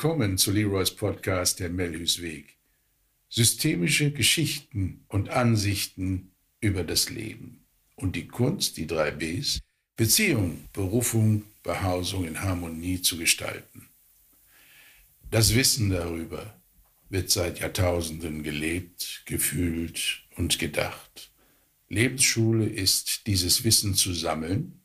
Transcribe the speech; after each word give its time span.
Willkommen 0.00 0.38
zu 0.38 0.52
Leroys 0.52 0.92
Podcast 0.92 1.58
Der 1.58 1.70
Melhus 1.70 2.22
Weg. 2.22 2.56
Systemische 3.28 4.12
Geschichten 4.12 5.04
und 5.08 5.30
Ansichten 5.30 6.30
über 6.60 6.84
das 6.84 7.10
Leben 7.10 7.64
und 7.96 8.14
die 8.14 8.28
Kunst, 8.28 8.76
die 8.76 8.86
drei 8.86 9.10
Bs, 9.10 9.58
Beziehung, 9.96 10.68
Berufung, 10.72 11.42
Behausung 11.64 12.28
in 12.28 12.40
Harmonie 12.40 13.02
zu 13.02 13.18
gestalten. 13.18 13.88
Das 15.32 15.56
Wissen 15.56 15.90
darüber 15.90 16.54
wird 17.10 17.32
seit 17.32 17.58
Jahrtausenden 17.58 18.44
gelebt, 18.44 19.22
gefühlt 19.26 20.22
und 20.36 20.60
gedacht. 20.60 21.32
Lebensschule 21.88 22.66
ist, 22.66 23.26
dieses 23.26 23.64
Wissen 23.64 23.94
zu 23.94 24.14
sammeln 24.14 24.77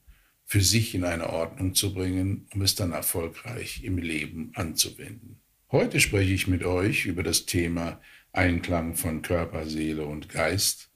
für 0.53 0.61
sich 0.61 0.93
in 0.93 1.03
eine 1.03 1.31
Ordnung 1.31 1.73
zu 1.73 1.95
bringen, 1.95 2.45
um 2.53 2.61
es 2.61 2.75
dann 2.75 2.91
erfolgreich 2.91 3.83
im 3.83 3.97
Leben 3.97 4.51
anzuwenden. 4.53 5.41
Heute 5.71 5.99
spreche 5.99 6.31
ich 6.31 6.47
mit 6.47 6.63
euch 6.63 7.07
über 7.07 7.23
das 7.23 7.47
Thema 7.47 7.99
Einklang 8.33 8.93
von 8.93 9.23
Körper, 9.23 9.65
Seele 9.65 10.05
und 10.05 10.29
Geist, 10.29 10.91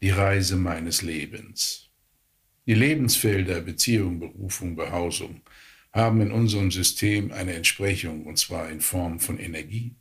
die 0.00 0.08
Reise 0.08 0.56
meines 0.56 1.02
Lebens. 1.02 1.90
Die 2.64 2.72
Lebensfelder 2.72 3.60
Beziehung, 3.60 4.18
Berufung, 4.18 4.76
Behausung 4.76 5.42
haben 5.92 6.22
in 6.22 6.32
unserem 6.32 6.70
System 6.70 7.32
eine 7.32 7.52
Entsprechung, 7.52 8.24
und 8.24 8.38
zwar 8.38 8.70
in 8.70 8.80
Form 8.80 9.20
von 9.20 9.38
Energie, 9.38 9.94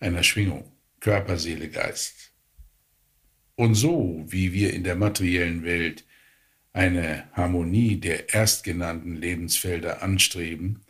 einer 0.00 0.22
Schwingung, 0.22 0.72
Körper, 1.00 1.36
Seele, 1.36 1.68
Geist. 1.68 2.32
Und 3.56 3.74
so 3.74 4.24
wie 4.26 4.54
wir 4.54 4.72
in 4.72 4.84
der 4.84 4.96
materiellen 4.96 5.64
Welt 5.64 6.06
eine 6.72 7.28
Harmonie 7.32 7.96
der 7.96 8.34
erstgenannten 8.34 9.16
Lebensfelder 9.16 10.02
anstreben, 10.02 10.80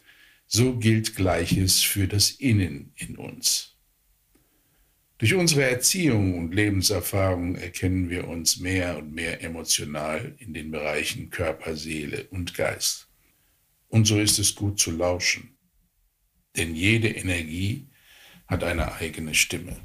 so 0.47 0.77
gilt 0.77 1.17
Gleiches 1.17 1.83
für 1.83 2.07
das 2.07 2.31
Innen 2.31 2.93
in 2.97 3.17
uns. 3.17 3.73
Durch 5.19 5.35
unsere 5.35 5.63
Erziehung 5.63 6.37
und 6.37 6.53
Lebenserfahrung 6.53 7.55
erkennen 7.55 8.11
wir 8.11 8.27
uns 8.27 8.59
mehr 8.59 8.99
und 8.99 9.15
mehr 9.15 9.43
emotional 9.43 10.35
in 10.39 10.53
den 10.53 10.71
Bereichen 10.71 11.31
Körper, 11.31 11.77
Seele 11.77 12.25
und 12.31 12.55
Geist. 12.55 13.09
Und 13.89 14.07
so 14.07 14.19
ist 14.19 14.39
es 14.39 14.55
gut 14.55 14.81
zu 14.81 14.91
lauschen, 14.91 15.57
denn 16.57 16.75
jede 16.75 17.09
Energie 17.09 17.87
hat 18.49 18.65
eine 18.65 18.95
eigene 18.95 19.35
Stimme. 19.35 19.77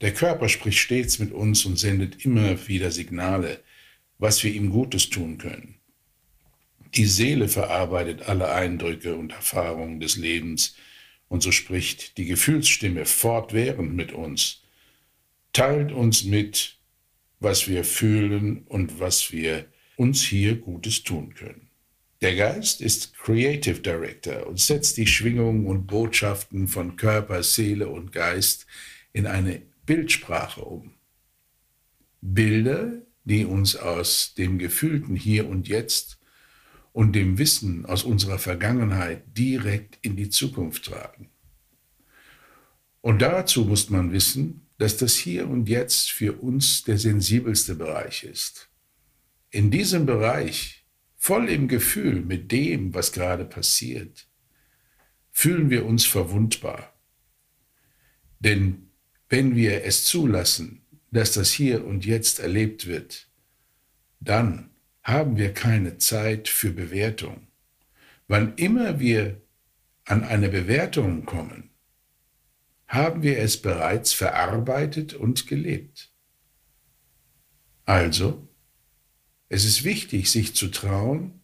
Der 0.00 0.14
Körper 0.14 0.48
spricht 0.48 0.78
stets 0.78 1.18
mit 1.18 1.32
uns 1.32 1.64
und 1.64 1.78
sendet 1.78 2.24
immer 2.24 2.68
wieder 2.68 2.90
Signale, 2.90 3.62
was 4.22 4.44
wir 4.44 4.54
ihm 4.54 4.70
Gutes 4.70 5.10
tun 5.10 5.36
können. 5.36 5.74
Die 6.94 7.06
Seele 7.06 7.48
verarbeitet 7.48 8.22
alle 8.22 8.52
Eindrücke 8.52 9.16
und 9.16 9.32
Erfahrungen 9.32 9.98
des 9.98 10.16
Lebens, 10.16 10.76
und 11.26 11.42
so 11.42 11.50
spricht 11.50 12.18
die 12.18 12.26
Gefühlsstimme 12.26 13.04
fortwährend 13.04 13.96
mit 13.96 14.12
uns, 14.12 14.62
teilt 15.52 15.90
uns 15.90 16.22
mit, 16.22 16.76
was 17.40 17.66
wir 17.66 17.82
fühlen 17.82 18.62
und 18.68 19.00
was 19.00 19.32
wir 19.32 19.66
uns 19.96 20.22
hier 20.22 20.54
Gutes 20.54 21.02
tun 21.02 21.34
können. 21.34 21.68
Der 22.20 22.36
Geist 22.36 22.80
ist 22.80 23.14
Creative 23.14 23.80
Director 23.80 24.46
und 24.46 24.60
setzt 24.60 24.98
die 24.98 25.08
Schwingungen 25.08 25.66
und 25.66 25.88
Botschaften 25.88 26.68
von 26.68 26.94
Körper, 26.94 27.42
Seele 27.42 27.88
und 27.88 28.12
Geist 28.12 28.66
in 29.12 29.26
eine 29.26 29.62
Bildsprache 29.84 30.60
um. 30.60 30.92
Bilder, 32.20 33.02
die 33.24 33.44
uns 33.44 33.76
aus 33.76 34.34
dem 34.34 34.58
gefühlten 34.58 35.16
Hier 35.16 35.48
und 35.48 35.68
Jetzt 35.68 36.18
und 36.92 37.12
dem 37.14 37.38
Wissen 37.38 37.86
aus 37.86 38.04
unserer 38.04 38.38
Vergangenheit 38.38 39.24
direkt 39.36 39.98
in 40.02 40.16
die 40.16 40.28
Zukunft 40.28 40.84
tragen. 40.84 41.30
Und 43.00 43.22
dazu 43.22 43.64
muss 43.64 43.90
man 43.90 44.12
wissen, 44.12 44.66
dass 44.78 44.96
das 44.96 45.16
Hier 45.16 45.48
und 45.48 45.68
Jetzt 45.68 46.10
für 46.10 46.34
uns 46.40 46.84
der 46.84 46.98
sensibelste 46.98 47.74
Bereich 47.74 48.24
ist. 48.24 48.68
In 49.50 49.70
diesem 49.70 50.06
Bereich, 50.06 50.84
voll 51.16 51.48
im 51.48 51.68
Gefühl 51.68 52.22
mit 52.22 52.50
dem, 52.52 52.94
was 52.94 53.12
gerade 53.12 53.44
passiert, 53.44 54.28
fühlen 55.30 55.70
wir 55.70 55.86
uns 55.86 56.04
verwundbar. 56.04 56.92
Denn 58.38 58.90
wenn 59.28 59.56
wir 59.56 59.84
es 59.84 60.04
zulassen, 60.04 60.81
dass 61.12 61.32
das 61.32 61.52
Hier 61.52 61.84
und 61.84 62.04
Jetzt 62.04 62.40
erlebt 62.40 62.86
wird, 62.86 63.28
dann 64.18 64.70
haben 65.02 65.36
wir 65.36 65.52
keine 65.52 65.98
Zeit 65.98 66.48
für 66.48 66.70
Bewertung. 66.70 67.46
Wann 68.28 68.54
immer 68.56 68.98
wir 68.98 69.40
an 70.04 70.24
eine 70.24 70.48
Bewertung 70.48 71.26
kommen, 71.26 71.70
haben 72.88 73.22
wir 73.22 73.38
es 73.38 73.60
bereits 73.60 74.12
verarbeitet 74.12 75.14
und 75.14 75.46
gelebt. 75.46 76.10
Also, 77.84 78.48
es 79.48 79.64
ist 79.64 79.84
wichtig, 79.84 80.30
sich 80.30 80.54
zu 80.54 80.68
trauen, 80.68 81.42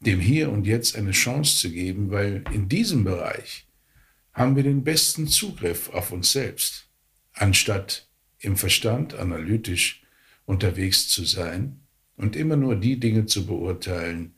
dem 0.00 0.20
Hier 0.20 0.50
und 0.50 0.66
Jetzt 0.66 0.96
eine 0.96 1.12
Chance 1.12 1.58
zu 1.58 1.70
geben, 1.70 2.10
weil 2.10 2.44
in 2.52 2.68
diesem 2.68 3.04
Bereich 3.04 3.66
haben 4.32 4.56
wir 4.56 4.62
den 4.62 4.82
besten 4.82 5.26
Zugriff 5.26 5.90
auf 5.90 6.10
uns 6.10 6.32
selbst, 6.32 6.88
anstatt 7.32 8.03
im 8.44 8.56
Verstand 8.56 9.14
analytisch 9.14 10.02
unterwegs 10.44 11.08
zu 11.08 11.24
sein 11.24 11.80
und 12.16 12.36
immer 12.36 12.56
nur 12.56 12.76
die 12.76 13.00
Dinge 13.00 13.26
zu 13.26 13.46
beurteilen, 13.46 14.34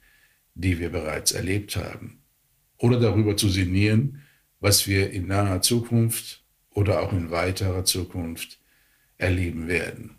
die 0.55 0.79
wir 0.79 0.91
bereits 0.91 1.33
erlebt 1.33 1.77
haben. 1.77 2.23
Oder 2.79 3.01
darüber 3.01 3.37
zu 3.37 3.49
sinnieren, 3.49 4.23
was 4.61 4.87
wir 4.87 5.11
in 5.11 5.27
naher 5.27 5.63
Zukunft 5.63 6.45
oder 6.71 7.03
auch 7.03 7.13
in 7.13 7.31
weiterer 7.31 7.85
Zukunft 7.85 8.61
erleben 9.19 9.69
werden. 9.69 10.17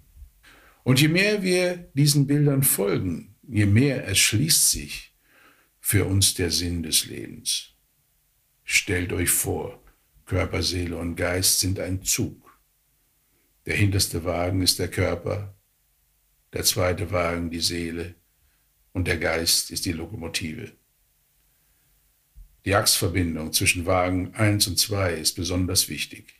Und 0.84 1.02
je 1.02 1.08
mehr 1.08 1.44
wir 1.44 1.90
diesen 1.94 2.28
Bildern 2.28 2.64
folgen, 2.64 3.36
je 3.48 3.66
mehr 3.66 4.06
erschließt 4.06 4.72
sich 4.72 5.14
für 5.80 6.06
uns 6.06 6.34
der 6.34 6.52
Sinn 6.52 6.84
des 6.84 7.06
Lebens. 7.06 7.74
Stellt 8.64 9.14
euch 9.14 9.30
vor, 9.30 9.82
Körper, 10.26 10.62
Seele 10.62 10.98
und 10.98 11.16
Geist 11.16 11.60
sind 11.60 11.80
ein 11.80 12.04
Zug. 12.04 12.47
Der 13.68 13.76
hinterste 13.76 14.24
Wagen 14.24 14.62
ist 14.62 14.80
der 14.80 14.88
Körper, 14.88 15.54
der 16.54 16.64
zweite 16.64 17.12
Wagen 17.12 17.52
die 17.52 17.60
Seele 17.60 18.16
und 18.94 19.10
der 19.10 19.18
Geist 19.18 19.72
ist 19.72 19.86
die 19.86 19.92
Lokomotive. 19.92 20.72
Die 22.64 22.76
Achsverbindung 22.76 23.52
zwischen 23.52 23.86
Wagen 23.86 24.34
1 24.36 24.68
und 24.68 24.80
2 24.80 25.16
ist 25.16 25.34
besonders 25.34 25.90
wichtig. 25.90 26.36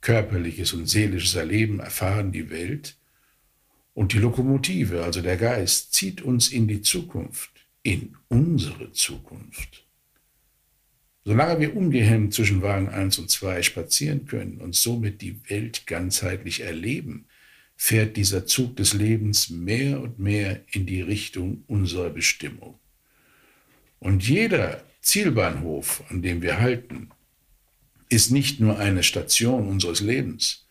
Körperliches 0.00 0.72
und 0.74 0.86
seelisches 0.86 1.34
Erleben 1.34 1.80
erfahren 1.80 2.30
die 2.30 2.50
Welt 2.50 2.96
und 3.92 4.12
die 4.12 4.20
Lokomotive, 4.20 5.02
also 5.02 5.22
der 5.22 5.38
Geist, 5.38 5.92
zieht 5.92 6.22
uns 6.22 6.50
in 6.50 6.68
die 6.68 6.82
Zukunft, 6.82 7.50
in 7.82 8.16
unsere 8.28 8.92
Zukunft. 8.92 9.87
Solange 11.28 11.60
wir 11.60 11.76
ungehemmt 11.76 12.32
zwischen 12.32 12.62
Wagen 12.62 12.88
1 12.88 13.18
und 13.18 13.28
2 13.28 13.60
spazieren 13.62 14.24
können 14.24 14.62
und 14.62 14.74
somit 14.74 15.20
die 15.20 15.38
Welt 15.50 15.86
ganzheitlich 15.86 16.60
erleben, 16.60 17.26
fährt 17.76 18.16
dieser 18.16 18.46
Zug 18.46 18.76
des 18.76 18.94
Lebens 18.94 19.50
mehr 19.50 20.00
und 20.00 20.18
mehr 20.18 20.62
in 20.70 20.86
die 20.86 21.02
Richtung 21.02 21.64
unserer 21.66 22.08
Bestimmung. 22.08 22.78
Und 23.98 24.26
jeder 24.26 24.82
Zielbahnhof, 25.02 26.02
an 26.08 26.22
dem 26.22 26.40
wir 26.40 26.60
halten, 26.60 27.10
ist 28.08 28.30
nicht 28.30 28.58
nur 28.58 28.78
eine 28.78 29.02
Station 29.02 29.68
unseres 29.68 30.00
Lebens, 30.00 30.66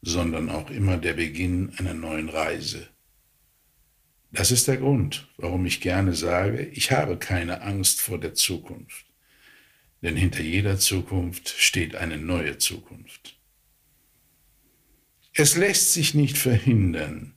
sondern 0.00 0.48
auch 0.48 0.70
immer 0.70 0.96
der 0.96 1.12
Beginn 1.12 1.74
einer 1.76 1.92
neuen 1.92 2.30
Reise. 2.30 2.88
Das 4.32 4.52
ist 4.52 4.68
der 4.68 4.78
Grund, 4.78 5.28
warum 5.36 5.66
ich 5.66 5.82
gerne 5.82 6.14
sage, 6.14 6.64
ich 6.72 6.92
habe 6.92 7.18
keine 7.18 7.60
Angst 7.60 8.00
vor 8.00 8.18
der 8.18 8.32
Zukunft 8.32 9.04
denn 10.02 10.16
hinter 10.16 10.42
jeder 10.42 10.78
Zukunft 10.78 11.48
steht 11.48 11.96
eine 11.96 12.18
neue 12.18 12.58
Zukunft. 12.58 13.38
Es 15.34 15.56
lässt 15.56 15.92
sich 15.92 16.14
nicht 16.14 16.36
verhindern, 16.36 17.34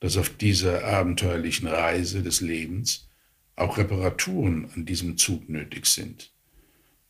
dass 0.00 0.16
auf 0.16 0.30
dieser 0.30 0.84
abenteuerlichen 0.84 1.68
Reise 1.68 2.22
des 2.22 2.40
Lebens 2.40 3.08
auch 3.56 3.78
Reparaturen 3.78 4.70
an 4.74 4.86
diesem 4.86 5.16
Zug 5.16 5.48
nötig 5.48 5.86
sind. 5.86 6.32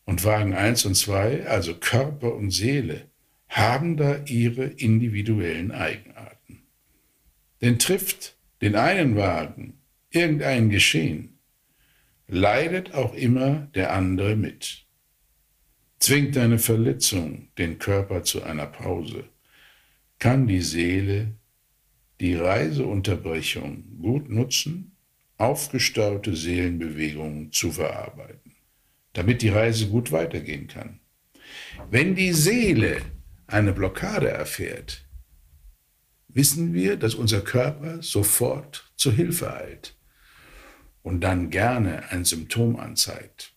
Und 0.04 0.24
Wagen 0.24 0.52
1 0.52 0.84
und 0.86 0.94
2, 0.94 1.46
also 1.46 1.74
Körper 1.74 2.34
und 2.34 2.50
Seele, 2.50 3.08
haben 3.48 3.96
da 3.96 4.24
ihre 4.24 4.64
individuellen 4.64 5.70
Eigenarten. 5.70 6.62
Denn 7.60 7.78
trifft 7.78 8.36
den 8.60 8.74
einen 8.74 9.16
Wagen 9.16 9.78
irgendein 10.10 10.70
Geschehen, 10.70 11.38
leidet 12.26 12.94
auch 12.94 13.14
immer 13.14 13.68
der 13.74 13.92
andere 13.92 14.36
mit. 14.36 14.86
Zwingt 16.02 16.36
eine 16.36 16.58
Verletzung 16.58 17.46
den 17.58 17.78
Körper 17.78 18.24
zu 18.24 18.42
einer 18.42 18.66
Pause, 18.66 19.22
kann 20.18 20.48
die 20.48 20.60
Seele 20.60 21.36
die 22.18 22.34
Reiseunterbrechung 22.34 24.00
gut 24.00 24.28
nutzen, 24.28 24.96
aufgestaute 25.36 26.34
Seelenbewegungen 26.34 27.52
zu 27.52 27.70
verarbeiten, 27.70 28.56
damit 29.12 29.42
die 29.42 29.50
Reise 29.50 29.86
gut 29.86 30.10
weitergehen 30.10 30.66
kann. 30.66 30.98
Wenn 31.88 32.16
die 32.16 32.32
Seele 32.32 33.00
eine 33.46 33.72
Blockade 33.72 34.28
erfährt, 34.28 35.06
wissen 36.26 36.74
wir, 36.74 36.96
dass 36.96 37.14
unser 37.14 37.42
Körper 37.42 38.02
sofort 38.02 38.90
zur 38.96 39.12
Hilfe 39.12 39.54
eilt 39.54 39.94
und 41.04 41.20
dann 41.20 41.50
gerne 41.50 42.10
ein 42.10 42.24
Symptom 42.24 42.74
anzeigt, 42.74 43.51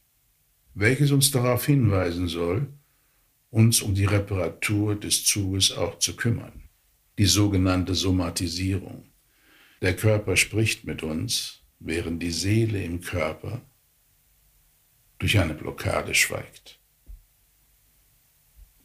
welches 0.75 1.11
uns 1.11 1.31
darauf 1.31 1.65
hinweisen 1.65 2.27
soll, 2.27 2.67
uns 3.49 3.81
um 3.81 3.95
die 3.95 4.05
Reparatur 4.05 4.95
des 4.95 5.23
Zuges 5.23 5.71
auch 5.71 5.99
zu 5.99 6.17
kümmern, 6.17 6.69
die 7.17 7.25
sogenannte 7.25 7.95
Somatisierung. 7.95 9.09
Der 9.81 9.95
Körper 9.95 10.35
spricht 10.35 10.83
mit 10.83 11.01
uns, 11.01 11.61
während 11.79 12.21
die 12.21 12.31
Seele 12.31 12.83
im 12.83 12.99
Körper 12.99 13.61
durch 15.17 15.39
eine 15.39 15.53
Blockade 15.53 16.13
schweigt. 16.13 16.77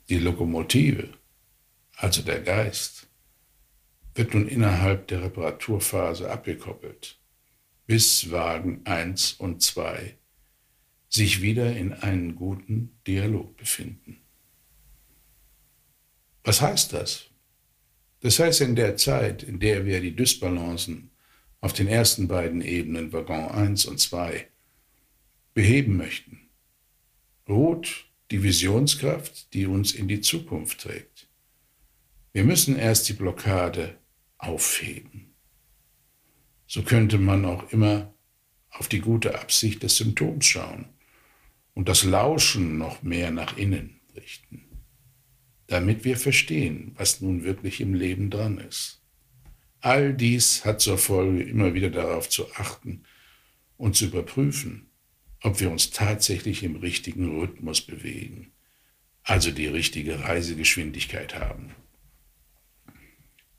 Die 0.08 0.18
Lokomotive, 0.18 1.08
also 1.96 2.22
der 2.22 2.40
Geist, 2.40 3.08
wird 4.14 4.34
nun 4.34 4.46
innerhalb 4.46 5.08
der 5.08 5.24
Reparaturphase 5.24 6.30
abgekoppelt, 6.30 7.18
bis 7.86 8.30
Wagen 8.30 8.82
1 8.84 9.34
und 9.34 9.62
2 9.62 10.19
sich 11.10 11.42
wieder 11.42 11.76
in 11.76 11.92
einen 11.92 12.36
guten 12.36 12.96
Dialog 13.06 13.56
befinden. 13.56 14.18
Was 16.44 16.62
heißt 16.62 16.92
das? 16.92 17.26
Das 18.20 18.38
heißt, 18.38 18.60
in 18.60 18.76
der 18.76 18.96
Zeit, 18.96 19.42
in 19.42 19.58
der 19.58 19.84
wir 19.84 20.00
die 20.00 20.14
Dysbalancen 20.14 21.10
auf 21.60 21.72
den 21.72 21.88
ersten 21.88 22.28
beiden 22.28 22.62
Ebenen, 22.62 23.12
Waggon 23.12 23.50
1 23.50 23.86
und 23.86 23.98
2, 23.98 24.46
beheben 25.52 25.96
möchten, 25.96 26.48
ruht 27.48 28.06
die 28.30 28.42
Visionskraft, 28.42 29.52
die 29.52 29.66
uns 29.66 29.92
in 29.92 30.06
die 30.06 30.20
Zukunft 30.20 30.82
trägt. 30.82 31.28
Wir 32.32 32.44
müssen 32.44 32.76
erst 32.76 33.08
die 33.08 33.14
Blockade 33.14 33.98
aufheben. 34.38 35.34
So 36.68 36.82
könnte 36.82 37.18
man 37.18 37.44
auch 37.44 37.72
immer 37.72 38.14
auf 38.70 38.86
die 38.86 39.00
gute 39.00 39.40
Absicht 39.40 39.82
des 39.82 39.96
Symptoms 39.96 40.46
schauen 40.46 40.86
und 41.74 41.88
das 41.88 42.04
Lauschen 42.04 42.78
noch 42.78 43.02
mehr 43.02 43.30
nach 43.30 43.56
innen 43.56 44.00
richten, 44.14 44.64
damit 45.66 46.04
wir 46.04 46.16
verstehen, 46.16 46.92
was 46.96 47.20
nun 47.20 47.44
wirklich 47.44 47.80
im 47.80 47.94
Leben 47.94 48.30
dran 48.30 48.58
ist. 48.58 49.02
All 49.80 50.12
dies 50.12 50.64
hat 50.64 50.80
zur 50.80 50.98
Folge, 50.98 51.42
immer 51.42 51.74
wieder 51.74 51.90
darauf 51.90 52.28
zu 52.28 52.52
achten 52.54 53.04
und 53.76 53.96
zu 53.96 54.06
überprüfen, 54.06 54.90
ob 55.42 55.60
wir 55.60 55.70
uns 55.70 55.90
tatsächlich 55.90 56.62
im 56.62 56.76
richtigen 56.76 57.38
Rhythmus 57.38 57.80
bewegen, 57.80 58.52
also 59.22 59.50
die 59.50 59.68
richtige 59.68 60.20
Reisegeschwindigkeit 60.20 61.38
haben. 61.38 61.74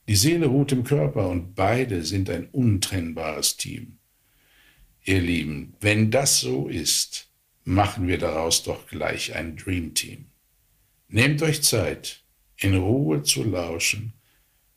Die 0.07 0.15
Seele 0.15 0.47
ruht 0.47 0.71
im 0.73 0.83
Körper 0.83 1.29
und 1.29 1.55
beide 1.55 2.03
sind 2.03 2.29
ein 2.29 2.49
untrennbares 2.49 3.57
Team. 3.57 3.97
Ihr 5.03 5.21
Lieben, 5.21 5.73
wenn 5.79 6.11
das 6.11 6.39
so 6.39 6.67
ist, 6.67 7.30
machen 7.63 8.07
wir 8.07 8.17
daraus 8.17 8.63
doch 8.63 8.87
gleich 8.87 9.35
ein 9.35 9.55
Dream 9.55 9.93
Team. 9.93 10.25
Nehmt 11.07 11.41
euch 11.41 11.61
Zeit, 11.61 12.23
in 12.57 12.75
Ruhe 12.75 13.23
zu 13.23 13.43
lauschen, 13.43 14.13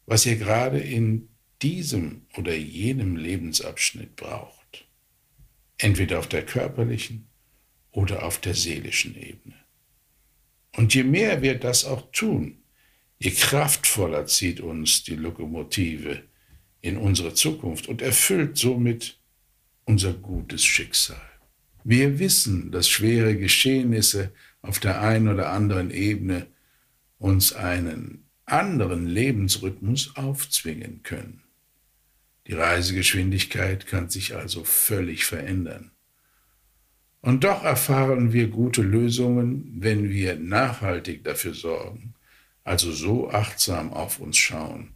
was 0.07 0.27
ihr 0.27 0.37
gerade 0.37 0.79
in 0.79 1.29
diesem 1.63 2.23
oder 2.37 2.55
jenem 2.55 3.17
Lebensabschnitt 3.17 4.17
braucht. 4.17 4.87
Entweder 5.79 6.19
auf 6.19 6.29
der 6.29 6.45
körperlichen 6.45 7.27
oder 7.91 8.25
auf 8.25 8.41
der 8.41 8.55
seelischen 8.55 9.17
Ebene. 9.17 9.55
Und 10.77 10.95
je 10.95 11.05
mehr 11.05 11.43
wir 11.43 11.59
das 11.59 11.85
auch 11.85 12.11
tun, 12.11 12.59
je 13.19 13.31
kraftvoller 13.31 14.27
zieht 14.27 14.61
uns 14.61 15.05
die 15.05 15.15
Lokomotive 15.15 16.25
in 16.81 16.97
unsere 16.97 17.33
Zukunft 17.35 17.89
und 17.89 18.03
erfüllt 18.03 18.59
somit 18.59 19.19
unser 19.85 20.13
gutes 20.13 20.65
Schicksal. 20.65 21.34
Wir 21.85 22.19
wissen, 22.19 22.71
dass 22.71 22.89
schwere 22.89 23.37
Geschehnisse 23.37 24.33
auf 24.63 24.81
der 24.81 25.03
einen 25.03 25.29
oder 25.29 25.51
anderen 25.51 25.91
Ebene 25.91 26.47
uns 27.19 27.53
einen 27.53 28.25
anderen 28.47 29.07
Lebensrhythmus 29.07 30.17
aufzwingen 30.17 31.03
können. 31.03 31.43
Die 32.47 32.55
Reisegeschwindigkeit 32.55 33.87
kann 33.87 34.09
sich 34.09 34.35
also 34.35 34.65
völlig 34.65 35.27
verändern. 35.27 35.91
Und 37.21 37.45
doch 37.45 37.65
erfahren 37.65 38.33
wir 38.33 38.49
gute 38.49 38.83
Lösungen, 38.83 39.73
wenn 39.79 40.11
wir 40.11 40.37
nachhaltig 40.37 41.25
dafür 41.25 41.55
sorgen, 41.55 42.15
also 42.65 42.93
so 42.93 43.31
achtsam 43.31 43.93
auf 43.93 44.21
uns 44.21 44.39
schauen, 44.39 44.95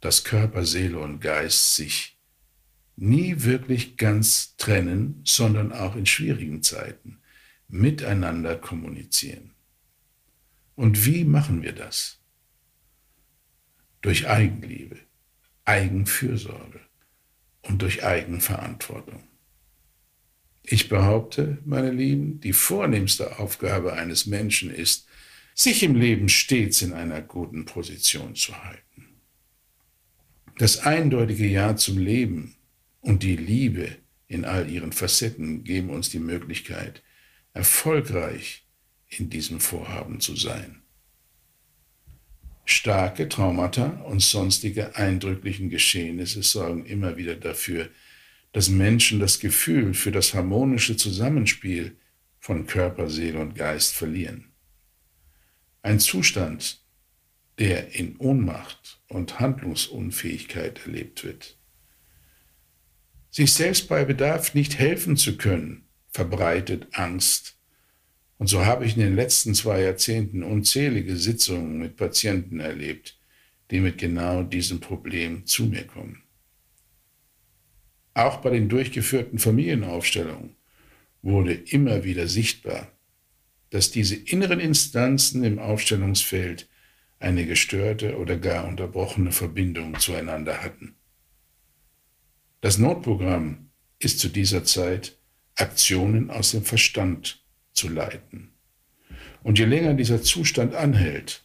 dass 0.00 0.24
Körper, 0.24 0.64
Seele 0.64 0.98
und 0.98 1.20
Geist 1.20 1.74
sich 1.76 2.19
nie 3.00 3.42
wirklich 3.44 3.96
ganz 3.96 4.56
trennen, 4.56 5.22
sondern 5.24 5.72
auch 5.72 5.96
in 5.96 6.04
schwierigen 6.04 6.62
Zeiten 6.62 7.18
miteinander 7.66 8.56
kommunizieren. 8.56 9.52
Und 10.74 11.06
wie 11.06 11.24
machen 11.24 11.62
wir 11.62 11.72
das? 11.72 12.20
Durch 14.02 14.28
Eigenliebe, 14.28 14.98
Eigenfürsorge 15.64 16.80
und 17.62 17.80
durch 17.80 18.04
Eigenverantwortung. 18.04 19.22
Ich 20.62 20.90
behaupte, 20.90 21.58
meine 21.64 21.90
Lieben, 21.90 22.40
die 22.40 22.52
vornehmste 22.52 23.38
Aufgabe 23.38 23.94
eines 23.94 24.26
Menschen 24.26 24.70
ist, 24.70 25.08
sich 25.54 25.82
im 25.82 25.94
Leben 25.94 26.28
stets 26.28 26.82
in 26.82 26.92
einer 26.92 27.22
guten 27.22 27.64
Position 27.64 28.34
zu 28.34 28.62
halten. 28.62 29.08
Das 30.58 30.80
eindeutige 30.80 31.46
Ja 31.46 31.76
zum 31.76 31.96
Leben 31.96 32.56
und 33.00 33.22
die 33.22 33.36
Liebe 33.36 33.96
in 34.26 34.44
all 34.44 34.70
ihren 34.70 34.92
Facetten 34.92 35.64
geben 35.64 35.90
uns 35.90 36.10
die 36.10 36.18
Möglichkeit, 36.18 37.02
erfolgreich 37.52 38.66
in 39.08 39.28
diesem 39.28 39.60
Vorhaben 39.60 40.20
zu 40.20 40.36
sein. 40.36 40.82
Starke 42.64 43.28
Traumata 43.28 43.88
und 44.04 44.22
sonstige 44.22 44.94
eindrücklichen 44.94 45.70
Geschehnisse 45.70 46.42
sorgen 46.42 46.86
immer 46.86 47.16
wieder 47.16 47.34
dafür, 47.34 47.88
dass 48.52 48.68
Menschen 48.68 49.18
das 49.18 49.40
Gefühl 49.40 49.94
für 49.94 50.12
das 50.12 50.34
harmonische 50.34 50.96
Zusammenspiel 50.96 51.96
von 52.38 52.66
Körper, 52.66 53.10
Seele 53.10 53.40
und 53.40 53.54
Geist 53.54 53.94
verlieren. 53.94 54.52
Ein 55.82 55.98
Zustand, 55.98 56.80
der 57.58 57.94
in 57.94 58.16
Ohnmacht 58.18 59.00
und 59.08 59.40
Handlungsunfähigkeit 59.40 60.86
erlebt 60.86 61.24
wird. 61.24 61.59
Sich 63.30 63.52
selbst 63.52 63.88
bei 63.88 64.04
Bedarf 64.04 64.54
nicht 64.54 64.78
helfen 64.78 65.16
zu 65.16 65.36
können, 65.36 65.84
verbreitet 66.08 66.88
Angst. 66.92 67.56
Und 68.38 68.48
so 68.48 68.64
habe 68.66 68.84
ich 68.84 68.96
in 68.96 69.02
den 69.02 69.14
letzten 69.14 69.54
zwei 69.54 69.82
Jahrzehnten 69.82 70.42
unzählige 70.42 71.16
Sitzungen 71.16 71.78
mit 71.78 71.96
Patienten 71.96 72.58
erlebt, 72.58 73.20
die 73.70 73.80
mit 73.80 73.98
genau 73.98 74.42
diesem 74.42 74.80
Problem 74.80 75.46
zu 75.46 75.66
mir 75.66 75.86
kommen. 75.86 76.22
Auch 78.14 78.38
bei 78.38 78.50
den 78.50 78.68
durchgeführten 78.68 79.38
Familienaufstellungen 79.38 80.56
wurde 81.22 81.54
immer 81.54 82.02
wieder 82.02 82.26
sichtbar, 82.26 82.90
dass 83.70 83.92
diese 83.92 84.16
inneren 84.16 84.58
Instanzen 84.58 85.44
im 85.44 85.60
Aufstellungsfeld 85.60 86.68
eine 87.20 87.46
gestörte 87.46 88.16
oder 88.16 88.36
gar 88.36 88.66
unterbrochene 88.66 89.30
Verbindung 89.30 90.00
zueinander 90.00 90.62
hatten. 90.62 90.96
Das 92.60 92.78
Notprogramm 92.78 93.70
ist 93.98 94.18
zu 94.18 94.28
dieser 94.28 94.64
Zeit, 94.64 95.16
Aktionen 95.54 96.30
aus 96.30 96.52
dem 96.52 96.62
Verstand 96.62 97.44
zu 97.72 97.88
leiten. 97.88 98.52
Und 99.42 99.58
je 99.58 99.64
länger 99.64 99.94
dieser 99.94 100.22
Zustand 100.22 100.74
anhält, 100.74 101.42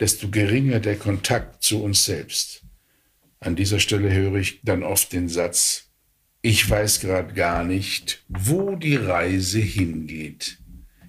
desto 0.00 0.28
geringer 0.28 0.80
der 0.80 0.96
Kontakt 0.96 1.62
zu 1.62 1.82
uns 1.82 2.04
selbst. 2.04 2.64
An 3.40 3.56
dieser 3.56 3.80
Stelle 3.80 4.12
höre 4.12 4.36
ich 4.36 4.60
dann 4.62 4.82
oft 4.82 5.12
den 5.12 5.28
Satz, 5.28 5.90
ich 6.40 6.68
weiß 6.68 7.00
gerade 7.00 7.34
gar 7.34 7.64
nicht, 7.64 8.24
wo 8.28 8.76
die 8.76 8.96
Reise 8.96 9.58
hingeht. 9.60 10.58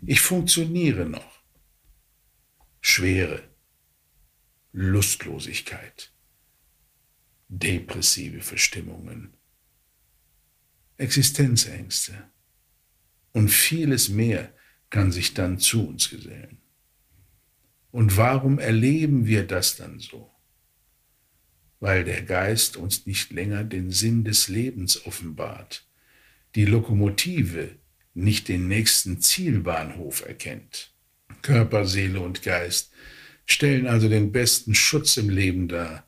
Ich 0.05 0.21
funktioniere 0.21 1.05
noch. 1.05 1.43
Schwere, 2.81 3.43
Lustlosigkeit, 4.71 6.11
depressive 7.49 8.41
Verstimmungen, 8.41 9.33
Existenzängste 11.00 12.13
und 13.32 13.50
vieles 13.50 14.10
mehr 14.10 14.53
kann 14.89 15.12
sich 15.12 15.34
dann 15.34 15.60
zu 15.60 15.88
uns 15.88 16.10
gesellen. 16.10 16.58
Und 17.91 18.18
warum 18.18 18.60
erleben 18.60 19.25
wir 19.25 19.46
das 19.46 19.75
dann 19.75 20.00
so? 20.00 20.29
Weil 21.79 22.03
der 22.03 22.22
Geist 22.24 22.77
uns 22.77 23.06
nicht 23.06 23.32
länger 23.32 23.63
den 23.63 23.91
Sinn 23.91 24.24
des 24.24 24.48
Lebens 24.48 25.06
offenbart, 25.06 25.88
die 26.56 26.65
Lokomotive 26.65 27.75
nicht 28.13 28.48
den 28.48 28.68
nächsten 28.68 29.22
Zielbahnhof 29.22 30.25
erkennt, 30.25 30.94
Körper, 31.41 31.86
Seele 31.86 32.20
und 32.20 32.41
Geist 32.44 32.91
stellen 33.46 33.88
also 33.88 34.10
den 34.10 34.32
besten 34.32 34.75
Schutz 34.75 35.18
im 35.18 35.29
Leben 35.29 35.68
dar. 35.68 36.06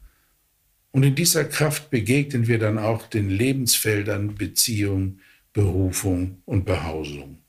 Und 0.92 1.04
in 1.04 1.16
dieser 1.16 1.46
Kraft 1.46 1.90
begegnen 1.90 2.48
wir 2.48 2.60
dann 2.60 2.78
auch 2.78 3.08
den 3.08 3.30
Lebensfeldern 3.30 4.36
Beziehung, 4.36 5.20
Berufung 5.54 6.42
und 6.46 6.66
Behausung. 6.66 7.40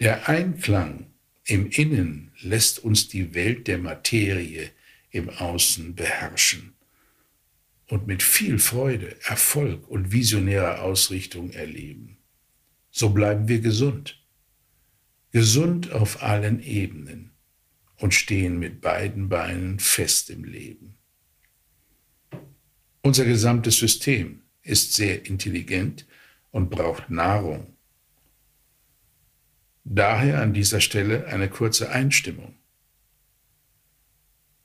Der 0.00 0.28
Einklang 0.28 1.06
im 1.44 1.68
Innen 1.68 2.32
lässt 2.40 2.78
uns 2.80 3.08
die 3.08 3.34
Welt 3.34 3.68
der 3.68 3.78
Materie 3.78 4.70
im 5.10 5.28
Außen 5.28 5.94
beherrschen 5.94 6.74
und 7.88 8.06
mit 8.06 8.22
viel 8.22 8.58
Freude, 8.58 9.16
Erfolg 9.24 9.88
und 9.88 10.12
visionärer 10.12 10.82
Ausrichtung 10.82 11.50
erleben. 11.50 12.18
So 12.90 13.10
bleiben 13.10 13.48
wir 13.48 13.60
gesund. 13.60 14.20
Gesund 15.32 15.92
auf 15.92 16.22
allen 16.22 16.62
Ebenen 16.62 17.32
und 17.96 18.14
stehen 18.14 18.58
mit 18.58 18.80
beiden 18.80 19.28
Beinen 19.28 19.78
fest 19.78 20.30
im 20.30 20.44
Leben. 20.44 20.99
Unser 23.02 23.24
gesamtes 23.24 23.78
System 23.78 24.42
ist 24.62 24.92
sehr 24.92 25.24
intelligent 25.26 26.06
und 26.50 26.70
braucht 26.70 27.10
Nahrung. 27.10 27.76
Daher 29.84 30.42
an 30.42 30.52
dieser 30.52 30.80
Stelle 30.80 31.26
eine 31.26 31.48
kurze 31.48 31.90
Einstimmung. 31.90 32.56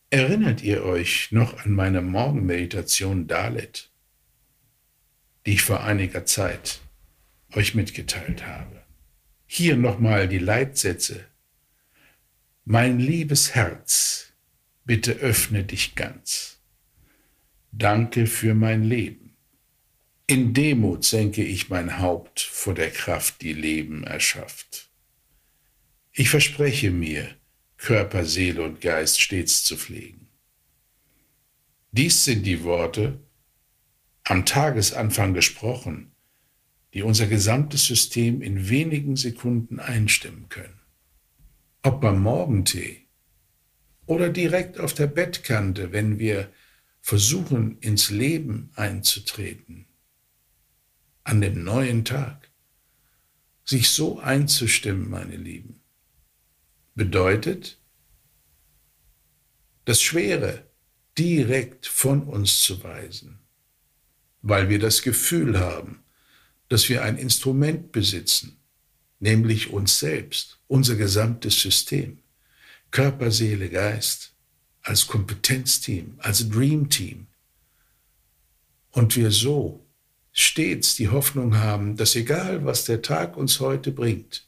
Erinnert 0.09 0.61
ihr 0.61 0.83
euch 0.83 1.31
noch 1.31 1.65
an 1.65 1.71
meine 1.71 2.01
Morgenmeditation 2.01 3.27
Dalet, 3.27 3.89
die 5.45 5.53
ich 5.53 5.61
vor 5.61 5.83
einiger 5.83 6.25
Zeit 6.25 6.81
euch 7.53 7.73
mitgeteilt 7.73 8.45
habe? 8.45 8.83
Hier 9.47 9.77
nochmal 9.77 10.27
die 10.27 10.39
Leitsätze. 10.39 11.25
Mein 12.65 12.99
liebes 12.99 13.55
Herz, 13.55 14.33
bitte 14.83 15.13
öffne 15.13 15.63
dich 15.63 15.95
ganz. 15.95 16.54
Danke 17.77 18.25
für 18.25 18.53
mein 18.53 18.85
Leben. 18.85 19.35
In 20.27 20.53
Demut 20.53 21.03
senke 21.03 21.43
ich 21.43 21.69
mein 21.69 21.99
Haupt 21.99 22.39
vor 22.39 22.73
der 22.73 22.89
Kraft, 22.89 23.41
die 23.41 23.51
Leben 23.51 24.05
erschafft. 24.05 24.89
Ich 26.13 26.29
verspreche 26.29 26.89
mir, 26.89 27.35
Körper, 27.75 28.23
Seele 28.23 28.63
und 28.63 28.79
Geist 28.79 29.19
stets 29.19 29.65
zu 29.65 29.75
pflegen. 29.75 30.29
Dies 31.91 32.23
sind 32.23 32.45
die 32.45 32.63
Worte, 32.63 33.19
am 34.23 34.45
Tagesanfang 34.45 35.33
gesprochen, 35.33 36.13
die 36.93 37.01
unser 37.01 37.27
gesamtes 37.27 37.85
System 37.85 38.41
in 38.41 38.69
wenigen 38.69 39.17
Sekunden 39.17 39.81
einstimmen 39.81 40.47
können. 40.47 40.79
Ob 41.83 41.99
beim 41.99 42.21
Morgentee 42.21 43.07
oder 44.05 44.29
direkt 44.29 44.79
auf 44.79 44.93
der 44.93 45.07
Bettkante, 45.07 45.91
wenn 45.91 46.19
wir 46.19 46.49
versuchen, 47.05 47.77
ins 47.81 48.09
Leben 48.09 48.71
einzutreten, 48.73 49.85
an 51.23 51.39
dem 51.39 51.63
neuen 51.63 52.03
Tag, 52.03 52.49
sich 53.63 53.89
so 53.89 54.19
einzustimmen, 54.19 55.07
meine 55.11 55.35
Lieben, 55.35 55.81
bedeutet, 56.95 57.77
das 59.85 60.01
Schwere 60.01 60.65
direkt 61.15 61.85
von 61.85 62.23
uns 62.23 62.63
zu 62.63 62.83
weisen, 62.83 63.37
weil 64.41 64.69
wir 64.69 64.79
das 64.79 65.03
Gefühl 65.03 65.59
haben, 65.59 66.03
dass 66.69 66.89
wir 66.89 67.03
ein 67.03 67.19
Instrument 67.19 67.91
besitzen, 67.91 68.57
nämlich 69.19 69.69
uns 69.69 69.99
selbst, 69.99 70.59
unser 70.65 70.95
gesamtes 70.95 71.61
System, 71.61 72.17
Körper, 72.89 73.29
Seele, 73.29 73.69
Geist, 73.69 74.34
als 74.85 75.07
Kompetenzteam, 75.07 76.15
als 76.19 76.47
Dreamteam. 76.47 77.27
Und 78.91 79.15
wir 79.15 79.31
so 79.31 79.85
stets 80.31 80.95
die 80.95 81.09
Hoffnung 81.09 81.57
haben, 81.57 81.97
dass 81.97 82.15
egal 82.15 82.65
was 82.65 82.85
der 82.85 83.01
Tag 83.01 83.35
uns 83.35 83.59
heute 83.59 83.91
bringt, 83.91 84.47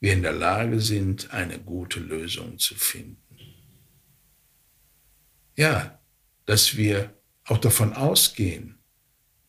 wir 0.00 0.12
in 0.12 0.22
der 0.22 0.32
Lage 0.32 0.80
sind, 0.80 1.32
eine 1.32 1.58
gute 1.58 2.00
Lösung 2.00 2.58
zu 2.58 2.74
finden. 2.74 3.16
Ja, 5.56 5.98
dass 6.44 6.76
wir 6.76 7.14
auch 7.44 7.58
davon 7.58 7.92
ausgehen, 7.92 8.78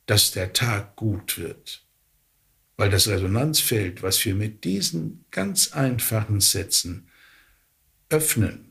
dass 0.05 0.31
der 0.31 0.53
Tag 0.53 0.95
gut 0.95 1.37
wird, 1.37 1.83
weil 2.77 2.89
das 2.89 3.07
Resonanzfeld, 3.07 4.03
was 4.03 4.23
wir 4.23 4.35
mit 4.35 4.63
diesen 4.63 5.25
ganz 5.31 5.73
einfachen 5.73 6.39
Sätzen 6.39 7.09
öffnen, 8.09 8.66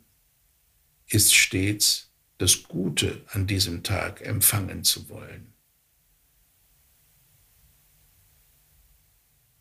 ist 1.08 1.34
stets 1.34 2.10
das 2.38 2.64
Gute 2.64 3.22
an 3.32 3.46
diesem 3.46 3.82
Tag 3.82 4.20
empfangen 4.20 4.84
zu 4.84 5.08
wollen. 5.08 5.52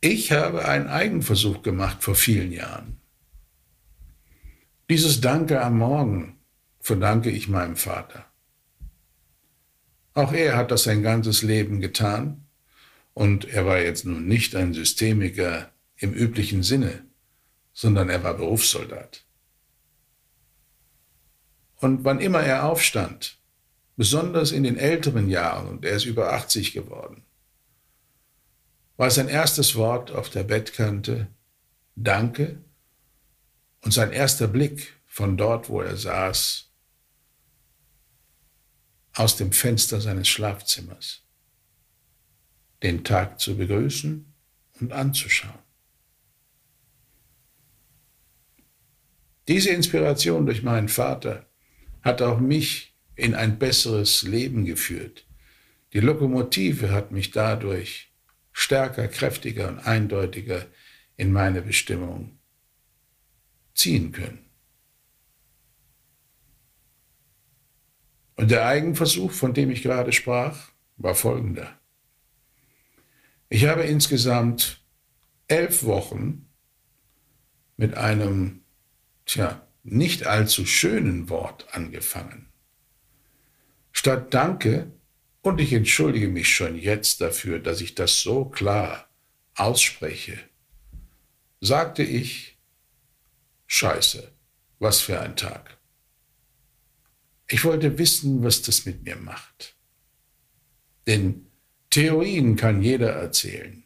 Ich 0.01 0.31
habe 0.31 0.65
einen 0.65 0.87
Eigenversuch 0.87 1.63
gemacht 1.63 2.03
vor 2.03 2.15
vielen 2.15 2.51
Jahren. 2.51 2.99
Dieses 4.89 5.19
Danke 5.19 5.61
am 5.61 5.79
Morgen 5.79 6.39
verdanke 6.79 7.31
ich 7.31 7.47
meinem 7.47 7.75
Vater. 7.75 8.25
Auch 10.13 10.31
er 10.31 10.55
hat 10.55 10.69
das 10.69 10.83
sein 10.83 11.01
ganzes 11.01 11.41
Leben 11.41 11.81
getan 11.81 12.45
und 13.15 13.45
er 13.45 13.65
war 13.65 13.79
jetzt 13.79 14.05
nun 14.05 14.27
nicht 14.27 14.55
ein 14.55 14.73
Systemiker 14.73 15.71
im 15.97 16.13
üblichen 16.13 16.61
Sinne, 16.61 17.03
sondern 17.73 18.09
er 18.09 18.23
war 18.23 18.35
Berufssoldat. 18.35 19.25
Und 21.86 22.04
wann 22.04 22.20
immer 22.20 22.42
er 22.42 22.63
aufstand, 22.63 23.38
besonders 23.96 24.51
in 24.51 24.63
den 24.63 24.75
älteren 24.75 25.30
Jahren, 25.30 25.68
und 25.68 25.86
er 25.86 25.92
ist 25.92 26.06
über 26.06 26.34
80 26.34 26.74
geworden, 26.74 27.22
war 28.98 29.12
sein 29.12 29.27
erstes 29.27 29.75
Wort 29.75 30.10
auf 30.10 30.32
der 30.32 30.46
Bettkante 30.46 31.27
Danke 31.96 32.58
und 33.82 33.92
sein 33.92 34.12
erster 34.12 34.48
Blick 34.48 34.94
von 35.06 35.38
dort, 35.38 35.70
wo 35.70 35.80
er 35.80 35.96
saß, 35.96 36.72
aus 39.13 39.38
dem 39.38 39.51
Fenster 39.51 40.01
seines 40.01 40.27
Schlafzimmers, 40.27 41.22
den 42.82 43.04
Tag 43.04 43.39
zu 43.39 43.58
begrüßen 43.58 44.34
und 44.80 44.92
anzuschauen. 44.92 45.60
Diese 49.48 49.70
Inspiration 49.70 50.48
durch 50.48 50.63
meinen 50.63 50.89
Vater 50.89 51.46
hat 52.05 52.21
auch 52.21 52.39
mich 52.39 52.93
in 53.15 53.33
ein 53.33 53.57
besseres 53.57 54.21
Leben 54.21 54.63
geführt. 54.63 55.25
Die 55.91 56.00
Lokomotive 56.00 56.91
hat 56.91 57.12
mich 57.12 57.31
dadurch 57.31 58.13
stärker, 58.51 59.07
kräftiger 59.07 59.67
und 59.67 59.79
eindeutiger 59.79 60.65
in 61.17 61.31
meine 61.31 61.62
Bestimmung 61.62 62.38
ziehen 63.74 64.12
können. 64.12 64.39
Und 68.35 68.51
der 68.51 68.67
Eigenversuch, 68.67 69.31
von 69.31 69.53
dem 69.53 69.71
ich 69.71 69.81
gerade 69.81 70.12
sprach, 70.12 70.69
war 70.97 71.15
folgender. 71.15 71.79
Ich 73.50 73.65
habe 73.65 73.83
insgesamt 73.83 74.83
elf 75.47 75.83
Wochen 75.83 76.50
mit 77.77 77.95
einem, 77.95 78.62
tja, 79.25 79.64
nicht 79.86 80.25
allzu 80.25 80.65
schönen 80.65 81.30
Wort 81.30 81.68
angefangen. 81.72 82.48
Statt 83.92 84.34
Danke 84.34 84.92
und 85.42 85.62
ich 85.62 85.72
entschuldige 85.74 86.27
mich 86.27 86.54
schon 86.54 86.75
jetzt 86.75 87.22
dafür, 87.22 87.60
dass 87.60 87.82
ich 87.82 87.94
das 87.94 88.22
so 88.22 88.46
klar 88.46 89.08
ausspreche. 89.54 90.39
Sagte 91.62 92.04
ich, 92.04 92.58
Scheiße, 93.68 94.32
was 94.80 95.01
für 95.01 95.22
ein 95.22 95.36
Tag. 95.36 95.77
Ich 97.48 97.63
wollte 97.63 97.98
wissen, 98.00 98.44
was 98.44 98.63
das 98.63 98.86
mit 98.86 99.04
mir 99.04 99.15
macht. 99.15 99.75
Denn 101.06 101.46
Theorien 101.92 102.56
kann 102.56 102.82
jeder 102.82 103.12
erzählen. 103.12 103.84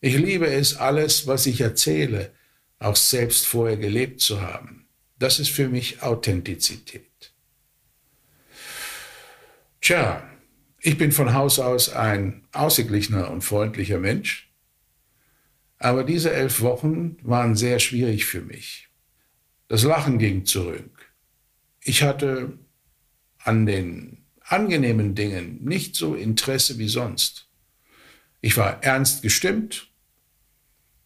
Ich 0.00 0.16
liebe 0.16 0.46
es, 0.46 0.76
alles, 0.76 1.26
was 1.26 1.44
ich 1.46 1.60
erzähle, 1.60 2.32
auch 2.78 2.96
selbst 2.96 3.46
vorher 3.46 3.76
gelebt 3.76 4.20
zu 4.20 4.40
haben. 4.40 4.77
Das 5.18 5.38
ist 5.38 5.50
für 5.50 5.68
mich 5.68 6.02
Authentizität. 6.02 7.32
Tja, 9.80 10.28
ich 10.80 10.96
bin 10.98 11.12
von 11.12 11.34
Haus 11.34 11.58
aus 11.58 11.88
ein 11.90 12.46
ausgeglichener 12.52 13.30
und 13.30 13.42
freundlicher 13.42 13.98
Mensch, 13.98 14.52
aber 15.78 16.04
diese 16.04 16.32
elf 16.32 16.60
Wochen 16.60 17.16
waren 17.22 17.56
sehr 17.56 17.78
schwierig 17.78 18.26
für 18.26 18.42
mich. 18.42 18.88
Das 19.68 19.82
Lachen 19.82 20.18
ging 20.18 20.44
zurück. 20.44 21.12
Ich 21.80 22.02
hatte 22.02 22.58
an 23.38 23.66
den 23.66 24.24
angenehmen 24.40 25.14
Dingen 25.14 25.64
nicht 25.64 25.94
so 25.94 26.14
Interesse 26.14 26.78
wie 26.78 26.88
sonst. 26.88 27.48
Ich 28.40 28.56
war 28.56 28.82
ernst 28.82 29.22
gestimmt 29.22 29.90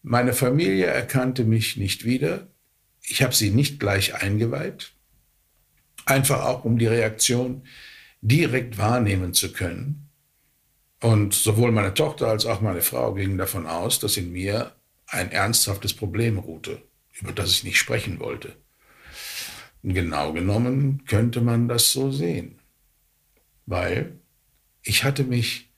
Meine 0.02 0.33
Familie 0.33 0.87
erkannte 0.87 1.45
mich 1.45 1.76
nicht 1.76 2.04
wieder. 2.04 2.51
Ich 3.02 3.23
habe 3.23 3.35
sie 3.35 3.50
nicht 3.50 3.80
gleich 3.80 4.14
eingeweiht, 4.14 4.92
einfach 6.06 6.44
auch 6.44 6.64
um 6.64 6.78
die 6.78 6.87
Reaktion 6.87 7.62
direkt 8.21 8.78
wahrnehmen 8.78 9.35
zu 9.35 9.52
können. 9.52 10.09
Und 11.00 11.35
sowohl 11.35 11.73
meine 11.73 11.94
Tochter 11.94 12.28
als 12.28 12.47
auch 12.47 12.61
meine 12.61 12.80
Frau 12.80 13.14
gingen 13.14 13.38
davon 13.38 13.66
aus, 13.66 13.99
dass 13.99 14.16
in 14.16 14.32
mir 14.32 14.73
ein 15.09 15.32
ernsthaftes 15.32 15.94
Problem 15.94 16.38
ruhte, 16.38 16.80
über 17.21 17.32
das 17.32 17.50
ich 17.50 17.64
nicht 17.64 17.78
sprechen 17.78 18.21
wollte. 18.21 18.56
Genau 19.82 20.32
genommen 20.32 21.04
könnte 21.06 21.40
man 21.40 21.66
das 21.66 21.90
so 21.90 22.12
sehen, 22.12 22.61
weil 23.66 24.21
ich 24.82 25.02
hatte 25.02 25.25
mich 25.25 25.71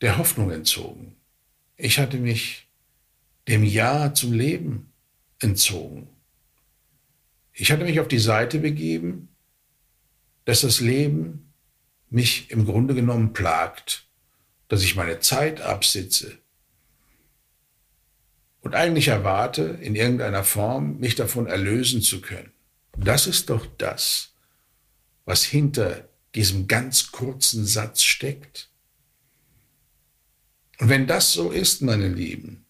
der 0.00 0.18
Hoffnung 0.18 0.52
entzogen. 0.52 1.16
Ich 1.76 1.98
hatte 1.98 2.16
mich 2.16 2.68
dem 3.48 3.64
Ja 3.64 4.14
zum 4.14 4.32
Leben 4.32 4.89
entzogen. 5.40 6.08
Ich 7.52 7.72
hatte 7.72 7.84
mich 7.84 8.00
auf 8.00 8.08
die 8.08 8.18
Seite 8.18 8.58
begeben, 8.58 9.28
dass 10.44 10.62
das 10.62 10.80
Leben 10.80 11.52
mich 12.08 12.50
im 12.50 12.64
Grunde 12.64 12.94
genommen 12.94 13.32
plagt, 13.32 14.06
dass 14.68 14.82
ich 14.82 14.96
meine 14.96 15.20
Zeit 15.20 15.60
absitze 15.60 16.38
und 18.62 18.74
eigentlich 18.74 19.08
erwarte, 19.08 19.62
in 19.62 19.94
irgendeiner 19.94 20.44
Form 20.44 20.98
mich 20.98 21.14
davon 21.14 21.46
erlösen 21.46 22.02
zu 22.02 22.20
können. 22.20 22.52
Das 22.96 23.26
ist 23.26 23.50
doch 23.50 23.66
das, 23.78 24.34
was 25.24 25.44
hinter 25.44 26.08
diesem 26.34 26.68
ganz 26.68 27.10
kurzen 27.12 27.64
Satz 27.64 28.02
steckt. 28.02 28.68
Und 30.78 30.88
wenn 30.88 31.06
das 31.06 31.32
so 31.32 31.50
ist, 31.50 31.82
meine 31.82 32.08
Lieben, 32.08 32.66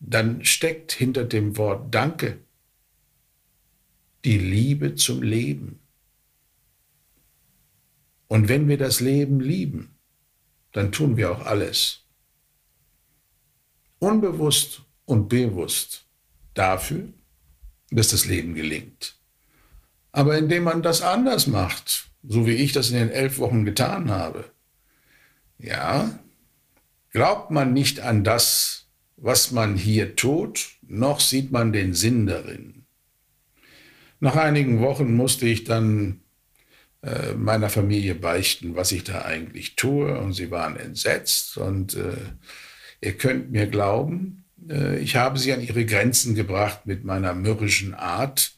dann 0.00 0.44
steckt 0.44 0.92
hinter 0.92 1.24
dem 1.24 1.56
Wort 1.56 1.94
Danke 1.94 2.38
die 4.24 4.38
Liebe 4.38 4.96
zum 4.96 5.22
Leben. 5.22 5.80
Und 8.28 8.48
wenn 8.48 8.68
wir 8.68 8.78
das 8.78 9.00
Leben 9.00 9.40
lieben, 9.40 9.96
dann 10.72 10.92
tun 10.92 11.16
wir 11.16 11.32
auch 11.32 11.46
alles. 11.46 12.04
Unbewusst 13.98 14.82
und 15.04 15.28
bewusst 15.28 16.06
dafür, 16.54 17.08
dass 17.90 18.08
das 18.08 18.24
Leben 18.26 18.54
gelingt. 18.54 19.16
Aber 20.12 20.38
indem 20.38 20.64
man 20.64 20.82
das 20.82 21.02
anders 21.02 21.46
macht, 21.46 22.10
so 22.22 22.46
wie 22.46 22.54
ich 22.54 22.72
das 22.72 22.90
in 22.90 22.96
den 22.96 23.10
elf 23.10 23.38
Wochen 23.38 23.64
getan 23.64 24.10
habe, 24.10 24.50
ja, 25.58 26.18
glaubt 27.10 27.50
man 27.50 27.72
nicht 27.72 28.00
an 28.00 28.24
das, 28.24 28.79
was 29.20 29.50
man 29.50 29.76
hier 29.76 30.16
tut, 30.16 30.70
noch 30.86 31.20
sieht 31.20 31.52
man 31.52 31.72
den 31.72 31.94
Sinn 31.94 32.26
darin. 32.26 32.86
Nach 34.18 34.36
einigen 34.36 34.80
Wochen 34.80 35.14
musste 35.14 35.46
ich 35.46 35.64
dann 35.64 36.20
äh, 37.02 37.32
meiner 37.34 37.70
Familie 37.70 38.14
beichten, 38.14 38.76
was 38.76 38.92
ich 38.92 39.04
da 39.04 39.22
eigentlich 39.22 39.76
tue, 39.76 40.18
und 40.18 40.32
sie 40.32 40.50
waren 40.50 40.76
entsetzt. 40.76 41.56
Und 41.56 41.94
äh, 41.94 42.16
ihr 43.00 43.16
könnt 43.16 43.50
mir 43.50 43.66
glauben, 43.66 44.44
äh, 44.68 44.98
ich 44.98 45.16
habe 45.16 45.38
sie 45.38 45.52
an 45.52 45.62
ihre 45.62 45.86
Grenzen 45.86 46.34
gebracht 46.34 46.86
mit 46.86 47.04
meiner 47.04 47.34
mürrischen 47.34 47.94
Art 47.94 48.52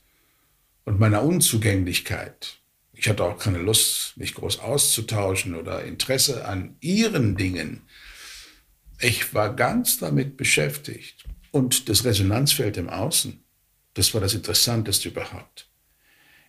und 0.85 0.99
meiner 0.99 1.23
Unzugänglichkeit. 1.23 2.59
Ich 2.93 3.09
hatte 3.09 3.25
auch 3.25 3.39
keine 3.39 3.59
Lust, 3.59 4.17
mich 4.17 4.35
groß 4.35 4.61
auszutauschen 4.61 5.55
oder 5.55 5.85
Interesse 5.85 6.45
an 6.45 6.77
ihren 6.81 7.37
Dingen. 7.37 7.83
Ich 9.05 9.35
war 9.35 9.57
ganz 9.57 9.99
damit 9.99 10.37
beschäftigt. 10.37 11.25
Und 11.51 11.89
das 11.89 12.05
Resonanzfeld 12.05 12.77
im 12.77 12.89
Außen, 12.89 13.43
das 13.95 14.15
war 14.15 14.21
das 14.21 14.33
Interessanteste 14.33 15.09
überhaupt. 15.09 15.69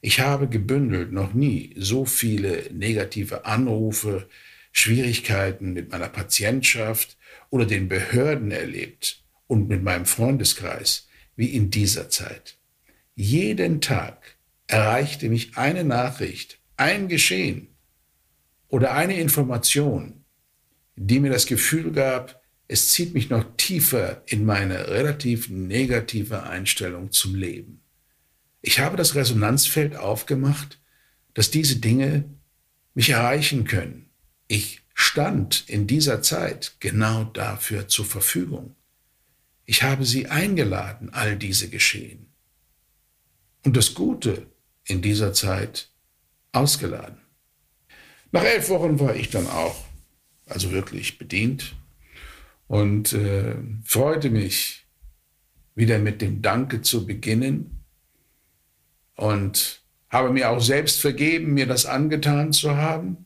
Ich 0.02 0.20
habe 0.20 0.48
gebündelt 0.48 1.12
noch 1.12 1.34
nie 1.34 1.74
so 1.78 2.06
viele 2.06 2.70
negative 2.72 3.46
Anrufe, 3.46 4.30
Schwierigkeiten 4.72 5.74
mit 5.74 5.92
meiner 5.92 6.10
Patientschaft 6.10 7.18
oder 7.50 7.66
den 7.66 7.90
Behörden 7.90 8.52
erlebt 8.52 9.24
und 9.48 9.68
mit 9.68 9.82
meinem 9.82 10.06
Freundeskreis 10.06 11.08
wie 11.36 11.56
in 11.56 11.72
dieser 11.72 12.10
Zeit. 12.10 12.60
Jeden 13.16 13.82
Tag 13.82 14.38
erreichte 14.68 15.28
mich 15.28 15.58
eine 15.58 15.84
Nachricht, 15.84 16.60
ein 16.78 17.08
Geschehen 17.08 17.70
oder 18.68 18.94
eine 18.94 19.20
Information, 19.20 20.24
die 20.96 21.20
mir 21.20 21.32
das 21.32 21.48
Gefühl 21.48 21.92
gab, 21.92 22.43
es 22.74 22.90
zieht 22.90 23.14
mich 23.14 23.30
noch 23.30 23.46
tiefer 23.56 24.24
in 24.26 24.46
meine 24.46 24.88
relativ 24.88 25.48
negative 25.48 26.42
Einstellung 26.42 27.12
zum 27.12 27.36
Leben. 27.36 27.84
Ich 28.64 28.80
habe 28.80 28.98
das 28.98 29.14
Resonanzfeld 29.14 29.96
aufgemacht, 29.96 30.80
dass 31.36 31.52
diese 31.52 31.76
Dinge 31.76 32.26
mich 32.96 33.12
erreichen 33.12 33.66
können. 33.66 34.10
Ich 34.48 34.82
stand 34.96 35.66
in 35.68 35.86
dieser 35.86 36.24
Zeit 36.24 36.78
genau 36.80 37.26
dafür 37.26 37.88
zur 37.90 38.06
Verfügung. 38.06 38.76
Ich 39.66 39.84
habe 39.84 40.04
sie 40.04 40.30
eingeladen, 40.30 41.12
all 41.12 41.38
diese 41.38 41.70
geschehen. 41.70 42.34
Und 43.64 43.78
das 43.78 43.94
Gute 43.94 44.48
in 44.84 45.04
dieser 45.04 45.32
Zeit 45.34 45.92
ausgeladen. 46.54 47.20
Nach 48.32 48.44
elf 48.44 48.68
Wochen 48.70 49.00
war 49.00 49.16
ich 49.16 49.30
dann 49.30 49.46
auch, 49.46 49.86
also 50.48 50.72
wirklich 50.72 51.20
bedient 51.20 51.76
und 52.68 53.14
äh, 53.14 53.56
freute 53.84 54.30
mich, 54.30 54.86
wieder 55.76 56.00
mit 56.00 56.22
dem 56.22 56.42
Danke 56.42 56.82
zu 56.82 57.06
beginnen 57.06 57.84
und 59.16 59.82
habe 60.10 60.32
mir 60.32 60.52
auch 60.52 60.62
selbst 60.62 61.00
vergeben, 61.00 61.54
mir 61.54 61.66
das 61.66 61.86
angetan 61.86 62.54
zu 62.54 62.76
haben. 62.76 63.26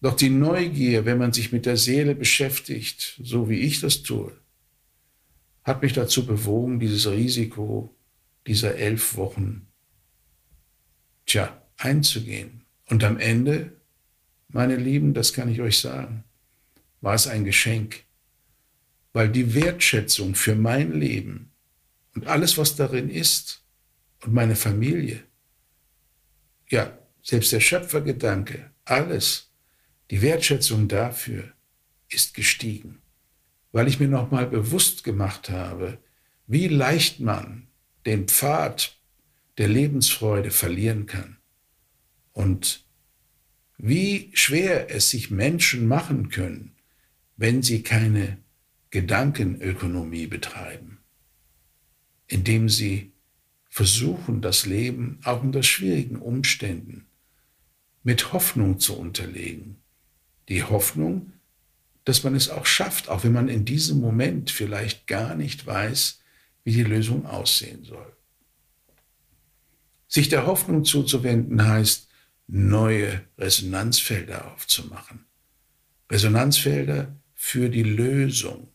Doch 0.00 0.16
die 0.16 0.30
Neugier, 0.30 1.04
wenn 1.04 1.18
man 1.18 1.32
sich 1.32 1.52
mit 1.52 1.66
der 1.66 1.76
Seele 1.76 2.14
beschäftigt, 2.14 3.20
so 3.22 3.48
wie 3.48 3.60
ich 3.60 3.80
das 3.80 4.02
tue, 4.02 4.32
hat 5.62 5.82
mich 5.82 5.92
dazu 5.92 6.26
bewogen, 6.26 6.80
dieses 6.80 7.08
Risiko 7.08 7.94
dieser 8.46 8.76
elf 8.76 9.16
Wochen, 9.16 9.66
tja, 11.26 11.62
einzugehen. 11.76 12.62
Und 12.86 13.04
am 13.04 13.18
Ende, 13.18 13.72
meine 14.48 14.76
Lieben, 14.76 15.14
das 15.14 15.32
kann 15.32 15.48
ich 15.48 15.60
euch 15.60 15.78
sagen, 15.78 16.24
war 17.00 17.14
es 17.14 17.26
ein 17.28 17.44
Geschenk 17.44 18.04
weil 19.12 19.28
die 19.28 19.54
Wertschätzung 19.54 20.34
für 20.34 20.54
mein 20.54 20.92
Leben 20.92 21.52
und 22.14 22.26
alles, 22.26 22.58
was 22.58 22.76
darin 22.76 23.10
ist 23.10 23.64
und 24.22 24.32
meine 24.32 24.56
Familie, 24.56 25.22
ja, 26.68 26.96
selbst 27.22 27.52
der 27.52 27.60
Schöpfergedanke, 27.60 28.70
alles, 28.84 29.50
die 30.10 30.22
Wertschätzung 30.22 30.88
dafür 30.88 31.52
ist 32.08 32.34
gestiegen, 32.34 33.02
weil 33.72 33.88
ich 33.88 34.00
mir 34.00 34.08
nochmal 34.08 34.46
bewusst 34.46 35.04
gemacht 35.04 35.50
habe, 35.50 35.98
wie 36.46 36.68
leicht 36.68 37.20
man 37.20 37.68
den 38.06 38.26
Pfad 38.26 38.96
der 39.58 39.68
Lebensfreude 39.68 40.50
verlieren 40.50 41.06
kann 41.06 41.36
und 42.32 42.84
wie 43.78 44.30
schwer 44.34 44.90
es 44.94 45.10
sich 45.10 45.30
Menschen 45.30 45.86
machen 45.86 46.28
können, 46.30 46.74
wenn 47.36 47.62
sie 47.62 47.82
keine 47.82 48.38
Gedankenökonomie 48.90 50.26
betreiben, 50.26 50.98
indem 52.26 52.68
sie 52.68 53.12
versuchen, 53.68 54.42
das 54.42 54.66
Leben 54.66 55.20
auch 55.24 55.42
unter 55.42 55.62
schwierigen 55.62 56.16
Umständen 56.16 57.06
mit 58.02 58.32
Hoffnung 58.32 58.78
zu 58.80 58.98
unterlegen. 58.98 59.76
Die 60.48 60.64
Hoffnung, 60.64 61.32
dass 62.04 62.24
man 62.24 62.34
es 62.34 62.50
auch 62.50 62.66
schafft, 62.66 63.08
auch 63.08 63.22
wenn 63.22 63.32
man 63.32 63.48
in 63.48 63.64
diesem 63.64 64.00
Moment 64.00 64.50
vielleicht 64.50 65.06
gar 65.06 65.36
nicht 65.36 65.66
weiß, 65.66 66.20
wie 66.64 66.72
die 66.72 66.82
Lösung 66.82 67.26
aussehen 67.26 67.84
soll. 67.84 68.12
Sich 70.08 70.28
der 70.28 70.46
Hoffnung 70.46 70.84
zuzuwenden 70.84 71.64
heißt, 71.64 72.08
neue 72.48 73.24
Resonanzfelder 73.38 74.52
aufzumachen. 74.52 75.24
Resonanzfelder 76.10 77.14
für 77.34 77.68
die 77.68 77.84
Lösung, 77.84 78.68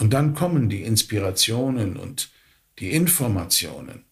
und 0.00 0.14
dann 0.14 0.34
kommen 0.34 0.70
die 0.70 0.82
Inspirationen 0.82 1.98
und 1.98 2.30
die 2.78 2.92
Informationen 2.92 4.06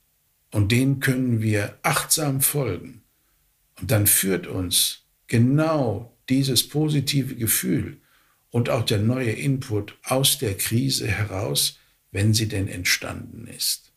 und 0.53 0.70
denen 0.70 1.01
können 1.01 1.40
wir 1.40 1.79
achtsam 1.83 2.42
folgen. 2.42 3.03
Und 3.81 3.90
dann 3.90 4.07
führt 4.07 4.46
uns 4.46 5.07
genau 5.29 6.14
dieses 6.29 6.68
positive 6.68 7.37
Gefühl 7.37 8.03
und 8.51 8.68
auch 8.68 8.85
der 8.85 8.98
neue 8.98 9.31
Input 9.31 9.96
aus 10.05 10.37
der 10.37 10.59
Krise 10.59 11.09
heraus, 11.09 11.79
wenn 12.11 12.35
sie 12.35 12.48
denn 12.48 12.68
entstanden 12.68 13.46
ist. 13.46 13.90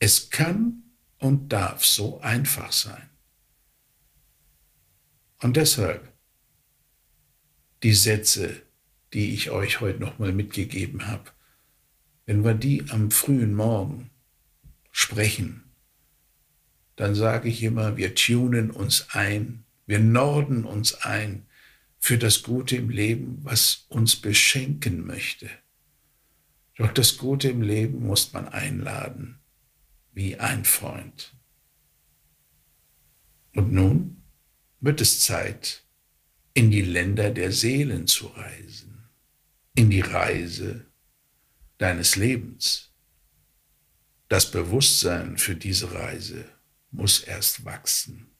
Es 0.00 0.30
kann 0.30 0.82
und 1.18 1.52
darf 1.52 1.84
so 1.84 2.20
einfach 2.22 2.72
sein. 2.72 3.08
Und 5.42 5.56
deshalb 5.56 6.12
die 7.84 7.94
Sätze, 7.94 8.65
die 9.12 9.34
ich 9.34 9.50
euch 9.50 9.80
heute 9.80 10.00
nochmal 10.00 10.32
mitgegeben 10.32 11.06
habe, 11.06 11.30
wenn 12.26 12.44
wir 12.44 12.54
die 12.54 12.84
am 12.90 13.10
frühen 13.10 13.54
Morgen 13.54 14.10
sprechen, 14.90 15.64
dann 16.96 17.14
sage 17.14 17.48
ich 17.48 17.62
immer, 17.62 17.96
wir 17.96 18.14
tunen 18.14 18.70
uns 18.70 19.08
ein, 19.10 19.64
wir 19.86 20.00
norden 20.00 20.64
uns 20.64 20.94
ein 20.94 21.46
für 21.98 22.18
das 22.18 22.42
Gute 22.42 22.76
im 22.76 22.90
Leben, 22.90 23.38
was 23.42 23.86
uns 23.88 24.16
beschenken 24.16 25.06
möchte. 25.06 25.48
Doch 26.76 26.92
das 26.92 27.16
Gute 27.16 27.48
im 27.48 27.62
Leben 27.62 28.06
muss 28.06 28.32
man 28.32 28.48
einladen, 28.48 29.38
wie 30.12 30.36
ein 30.36 30.64
Freund. 30.64 31.34
Und 33.54 33.72
nun 33.72 34.22
wird 34.80 35.00
es 35.00 35.20
Zeit, 35.20 35.82
in 36.54 36.70
die 36.70 36.82
Länder 36.82 37.30
der 37.30 37.52
Seelen 37.52 38.06
zu 38.06 38.26
reisen, 38.28 38.85
in 39.76 39.90
die 39.90 40.00
Reise 40.00 40.86
deines 41.78 42.16
Lebens. 42.16 42.92
Das 44.28 44.50
Bewusstsein 44.50 45.38
für 45.38 45.54
diese 45.54 45.92
Reise 45.92 46.50
muss 46.90 47.20
erst 47.20 47.64
wachsen. 47.64 48.30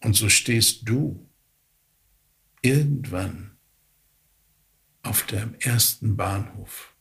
Und 0.00 0.14
so 0.14 0.28
stehst 0.28 0.88
du 0.88 1.30
irgendwann 2.62 3.58
auf 5.02 5.26
dem 5.26 5.54
ersten 5.56 6.16
Bahnhof, 6.16 6.96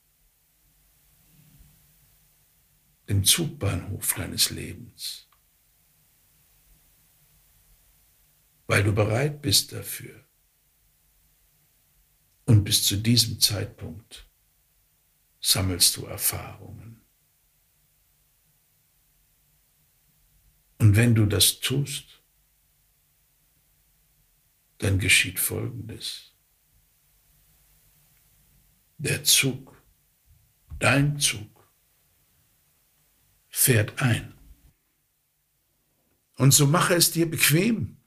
dem 3.07 3.23
Zugbahnhof 3.23 4.13
deines 4.13 4.49
Lebens, 4.49 5.29
weil 8.67 8.84
du 8.84 8.93
bereit 8.93 9.41
bist 9.41 9.71
dafür. 9.71 10.27
Und 12.45 12.63
bis 12.63 12.84
zu 12.84 12.97
diesem 12.97 13.39
Zeitpunkt 13.39 14.27
sammelst 15.39 15.97
du 15.97 16.06
Erfahrungen. 16.06 17.01
Und 20.77 20.95
wenn 20.95 21.13
du 21.13 21.25
das 21.25 21.60
tust, 21.60 22.21
dann 24.80 24.97
geschieht 24.97 25.39
Folgendes. 25.39 26.34
Der 28.97 29.23
Zug, 29.23 29.80
dein 30.80 31.19
Zug, 31.19 31.71
fährt 33.47 34.01
ein. 34.01 34.34
Und 36.38 36.51
so 36.51 36.65
mache 36.65 36.95
es 36.95 37.12
dir 37.12 37.30
bequem. 37.30 37.97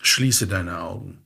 Schließe 0.00 0.48
deine 0.48 0.80
Augen. 0.80 1.21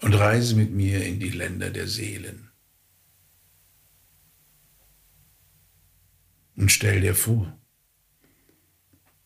Und 0.00 0.14
reise 0.14 0.54
mit 0.54 0.72
mir 0.72 1.04
in 1.04 1.18
die 1.18 1.30
Länder 1.30 1.70
der 1.70 1.88
Seelen. 1.88 2.50
Und 6.54 6.70
stell 6.70 7.00
dir 7.00 7.14
vor, 7.14 7.56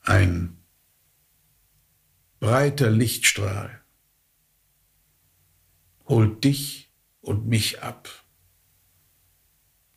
ein 0.00 0.56
breiter 2.40 2.90
Lichtstrahl 2.90 3.82
holt 6.06 6.44
dich 6.44 6.92
und 7.20 7.46
mich 7.46 7.82
ab 7.82 8.08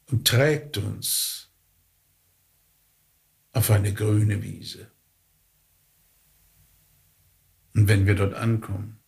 und 0.08 0.28
trägt 0.28 0.78
uns 0.78 1.52
auf 3.52 3.72
eine 3.72 3.94
grüne 3.94 4.44
Wiese. 4.44 4.92
Und 7.74 7.88
wenn 7.88 8.06
wir 8.06 8.16
dort 8.16 8.34
ankommen, 8.34 9.00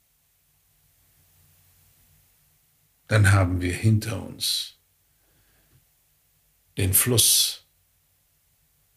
dann 3.07 3.31
haben 3.31 3.61
wir 3.61 3.73
hinter 3.73 4.21
uns 4.21 4.77
den 6.77 6.93
Fluss 6.93 7.65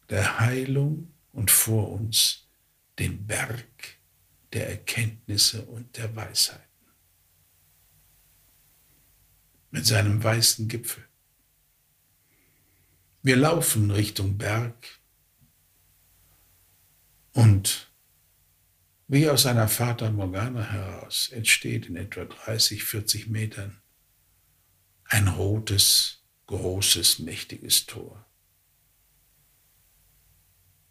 der 0.08 0.40
Heilung 0.40 1.12
und 1.32 1.50
vor 1.50 1.90
uns 1.92 2.48
den 2.98 3.26
Berg 3.26 3.98
der 4.52 4.68
Erkenntnisse 4.68 5.62
und 5.62 5.96
der 5.96 6.14
Weisheiten. 6.14 6.64
Mit 9.70 9.86
seinem 9.86 10.22
weißen 10.22 10.66
Gipfel. 10.66 11.04
Wir 13.22 13.36
laufen 13.36 13.90
Richtung 13.92 14.36
Berg 14.36 14.98
und 17.32 17.92
wie 19.06 19.28
aus 19.28 19.46
einer 19.46 19.68
Fata 19.68 20.10
Morgana 20.10 20.62
heraus 20.62 21.28
entsteht 21.30 21.86
in 21.86 21.96
etwa 21.96 22.24
30, 22.24 22.82
40 22.82 23.28
Metern 23.28 23.80
ein 25.10 25.26
rotes, 25.26 26.22
großes, 26.46 27.18
mächtiges 27.18 27.86
Tor 27.86 28.24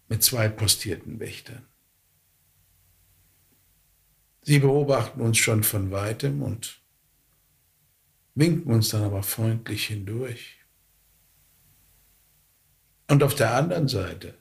mit 0.10 0.24
zwei 0.24 0.50
postierten 0.50 1.20
Wächtern. 1.20 1.66
Sie 4.42 4.60
beobachten 4.60 5.22
uns 5.22 5.38
schon 5.38 5.64
von 5.64 5.92
weitem 5.92 6.42
und 6.42 6.82
winken 8.36 8.74
uns 8.74 8.90
dann 8.90 9.04
aber 9.04 9.24
freundlich 9.24 9.88
hindurch. 9.88 10.58
Und 13.08 13.24
auf 13.24 13.36
der 13.36 13.56
anderen 13.56 13.88
Seite 13.88 14.38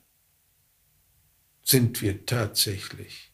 sind 1.63 2.03
wir 2.03 2.27
tatsächlich 2.27 3.33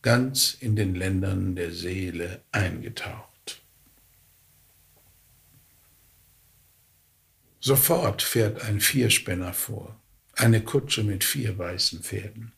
ganz 0.00 0.54
in 0.54 0.76
den 0.76 0.94
Ländern 0.94 1.54
der 1.54 1.72
Seele 1.72 2.44
eingetaucht. 2.52 3.37
Sofort 7.68 8.22
fährt 8.22 8.62
ein 8.62 8.80
Vierspänner 8.80 9.52
vor 9.52 10.00
eine 10.32 10.64
Kutsche 10.64 11.04
mit 11.04 11.22
vier 11.22 11.58
weißen 11.58 12.02
Pferden. 12.02 12.54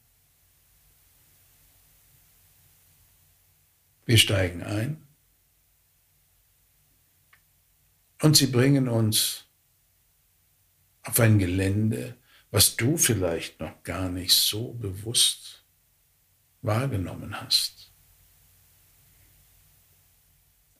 Wir 4.07 4.19
steigen 4.19 4.63
ein 4.63 5.05
und 8.23 8.37
sie 8.37 8.47
bringen 8.47 8.89
uns 8.89 9.47
auf 11.03 11.19
ein 11.19 11.41
Gelände, 11.41 12.17
was 12.53 12.77
du 12.77 12.97
vielleicht 12.97 13.59
noch 13.59 13.83
gar 13.83 14.11
nicht 14.11 14.33
so 14.33 14.75
bewusst 14.75 15.65
wahrgenommen 16.63 17.41
hast. 17.41 17.91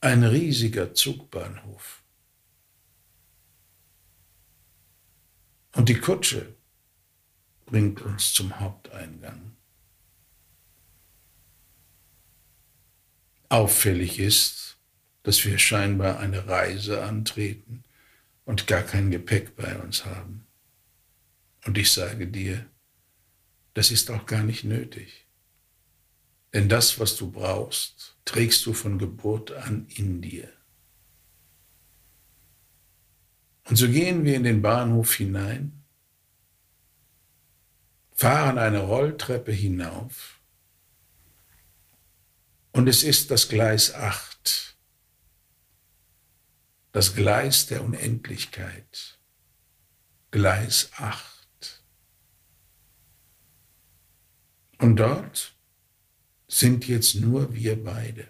Ein 0.01 0.23
riesiger 0.23 0.95
Zugbahnhof. 0.95 2.00
Und 5.73 5.89
die 5.89 5.99
Kutsche 5.99 6.55
bringt 7.67 8.03
uns 8.03 8.33
zum 8.33 8.59
Haupteingang. 8.59 9.57
Auffällig 13.49 14.19
ist, 14.19 14.79
dass 15.23 15.45
wir 15.45 15.59
scheinbar 15.59 16.19
eine 16.19 16.47
Reise 16.47 17.03
antreten 17.05 17.85
und 18.45 18.67
gar 18.67 18.83
kein 18.83 19.11
Gepäck 19.11 19.57
bei 19.57 19.77
uns 19.79 20.05
haben. 20.05 20.47
Und 21.67 21.77
ich 21.79 21.91
sage 21.91 22.27
dir, 22.27 22.67
das 23.75 23.91
ist 23.91 24.11
auch 24.11 24.27
gar 24.27 24.43
nicht 24.43 24.65
nötig. 24.65 25.27
Denn 26.53 26.69
das, 26.69 26.99
was 26.99 27.17
du 27.17 27.31
brauchst, 27.31 28.17
trägst 28.25 28.67
du 28.67 28.73
von 28.73 28.99
Geburt 28.99 29.53
an 29.53 29.87
in 29.89 30.21
dir. 30.21 30.49
Und 33.71 33.77
so 33.77 33.89
gehen 33.89 34.25
wir 34.25 34.35
in 34.35 34.43
den 34.43 34.63
Bahnhof 34.63 35.15
hinein 35.15 35.85
fahren 38.13 38.59
eine 38.59 38.81
Rolltreppe 38.81 39.53
hinauf 39.53 40.41
und 42.73 42.89
es 42.89 43.05
ist 43.05 43.31
das 43.31 43.49
Gleis 43.49 43.95
8, 43.95 44.77
das 46.91 47.15
Gleis 47.15 47.67
der 47.67 47.83
Unendlichkeit, 47.85 49.19
Gleis 50.33 50.91
8. 50.97 51.83
Und 54.79 54.97
dort 54.97 55.55
sind 56.49 56.89
jetzt 56.89 57.15
nur 57.15 57.55
wir 57.55 57.83
beide. 57.83 58.29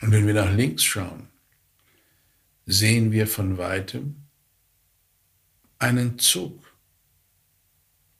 Und 0.00 0.10
wenn 0.10 0.26
wir 0.26 0.34
nach 0.34 0.52
links 0.52 0.84
schauen, 0.84 1.28
sehen 2.70 3.12
wir 3.12 3.26
von 3.26 3.56
weitem 3.56 4.28
einen 5.78 6.18
Zug 6.18 6.70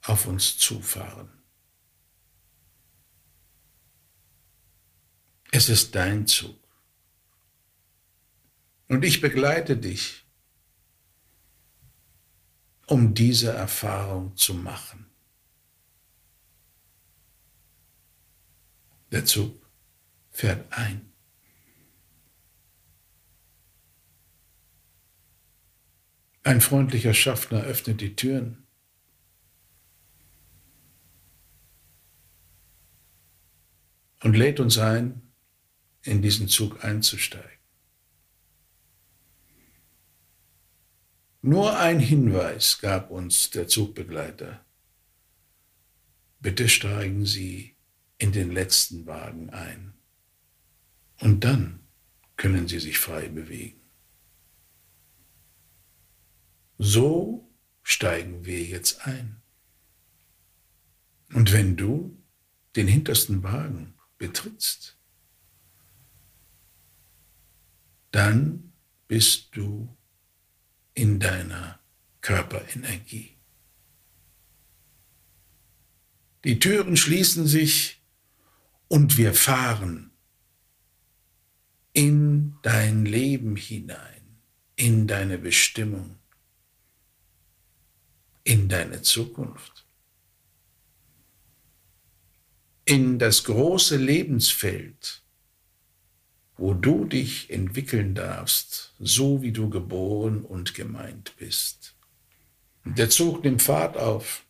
auf 0.01 0.25
uns 0.25 0.57
zufahren. 0.57 1.29
Es 5.51 5.69
ist 5.69 5.93
dein 5.93 6.25
Zug. 6.25 6.57
Und 8.87 9.05
ich 9.05 9.21
begleite 9.21 9.77
dich 9.77 10.25
um 12.87 13.13
diese 13.13 13.51
Erfahrung 13.51 14.35
zu 14.35 14.55
machen. 14.55 15.05
Der 19.11 19.25
Zug 19.25 19.63
fährt 20.31 20.73
ein. 20.73 21.08
Ein 26.43 26.61
freundlicher 26.61 27.13
Schaffner 27.13 27.63
öffnet 27.63 28.01
die 28.01 28.15
Türen. 28.15 28.65
und 34.23 34.35
lädt 34.35 34.59
uns 34.59 34.77
ein, 34.77 35.21
in 36.03 36.21
diesen 36.21 36.47
Zug 36.47 36.83
einzusteigen. 36.83 37.49
Nur 41.41 41.77
ein 41.77 41.99
Hinweis 41.99 42.79
gab 42.79 43.11
uns 43.11 43.49
der 43.49 43.67
Zugbegleiter. 43.67 44.65
Bitte 46.41 46.67
steigen 46.67 47.25
Sie 47.25 47.75
in 48.17 48.33
den 48.33 48.51
letzten 48.51 49.05
Wagen 49.05 49.49
ein. 49.49 49.93
Und 51.21 51.43
dann 51.43 51.87
können 52.35 52.67
Sie 52.67 52.79
sich 52.79 52.97
frei 52.97 53.29
bewegen. 53.29 53.78
So 56.79 57.47
steigen 57.83 58.45
wir 58.45 58.63
jetzt 58.63 59.05
ein. 59.05 59.41
Und 61.33 61.51
wenn 61.51 61.75
du 61.75 62.17
den 62.75 62.87
hintersten 62.87 63.43
Wagen 63.43 63.93
betrittst, 64.17 64.97
dann 68.11 68.71
bist 69.07 69.49
du 69.55 69.95
in 70.93 71.19
deiner 71.19 71.79
Körperenergie. 72.21 73.35
Die 76.45 76.59
Türen 76.59 76.95
schließen 76.95 77.45
sich 77.45 78.01
und 78.87 79.17
wir 79.17 79.33
fahren 79.33 80.11
in 81.91 82.55
dein 82.61 83.05
Leben 83.05 83.57
hinein, 83.57 84.39
in 84.77 85.07
deine 85.07 85.37
Bestimmung, 85.37 86.18
in 88.49 88.67
deine 88.67 89.03
Zukunft, 89.03 89.85
in 92.83 93.19
das 93.19 93.43
große 93.43 93.95
Lebensfeld, 93.95 95.21
wo 96.57 96.73
du 96.73 97.05
dich 97.05 97.51
entwickeln 97.51 98.15
darfst, 98.15 98.95
so 98.97 99.43
wie 99.43 99.51
du 99.51 99.69
geboren 99.69 100.43
und 100.43 100.73
gemeint 100.73 101.35
bist. 101.37 101.93
Der 102.85 103.11
Zug 103.11 103.43
nimmt 103.43 103.61
Fahrt 103.61 103.97
auf. 103.97 104.43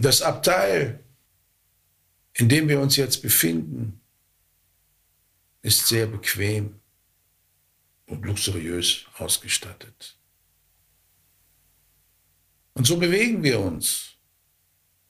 Das 0.00 0.20
Abteil, 0.20 0.98
in 2.32 2.48
dem 2.48 2.68
wir 2.68 2.80
uns 2.80 2.96
jetzt 2.96 3.22
befinden, 3.22 4.00
ist 5.60 5.86
sehr 5.86 6.08
bequem 6.08 6.80
und 8.06 8.26
luxuriös 8.26 9.04
ausgestattet. 9.16 10.16
Und 12.74 12.86
so 12.86 12.96
bewegen 12.96 13.42
wir 13.42 13.60
uns 13.60 14.16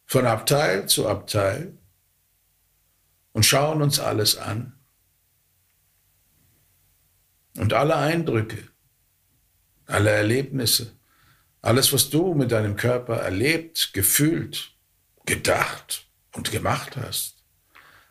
von 0.07 0.27
Abteil 0.27 0.88
zu 0.88 1.09
Abteil 1.09 1.79
und 3.33 3.46
schauen 3.46 3.83
uns 3.83 3.98
alles 3.98 4.37
an. 4.37 4.79
Und 7.57 7.72
alle 7.72 7.96
Eindrücke, 7.96 8.68
alle 9.87 10.11
Erlebnisse, 10.11 10.92
alles, 11.61 11.92
was 11.92 12.11
du 12.11 12.35
mit 12.35 12.51
deinem 12.51 12.77
Körper 12.77 13.16
erlebt, 13.16 13.92
gefühlt, 13.92 14.75
gedacht 15.27 16.09
und 16.35 16.51
gemacht 16.51 16.96
hast, 16.96 17.44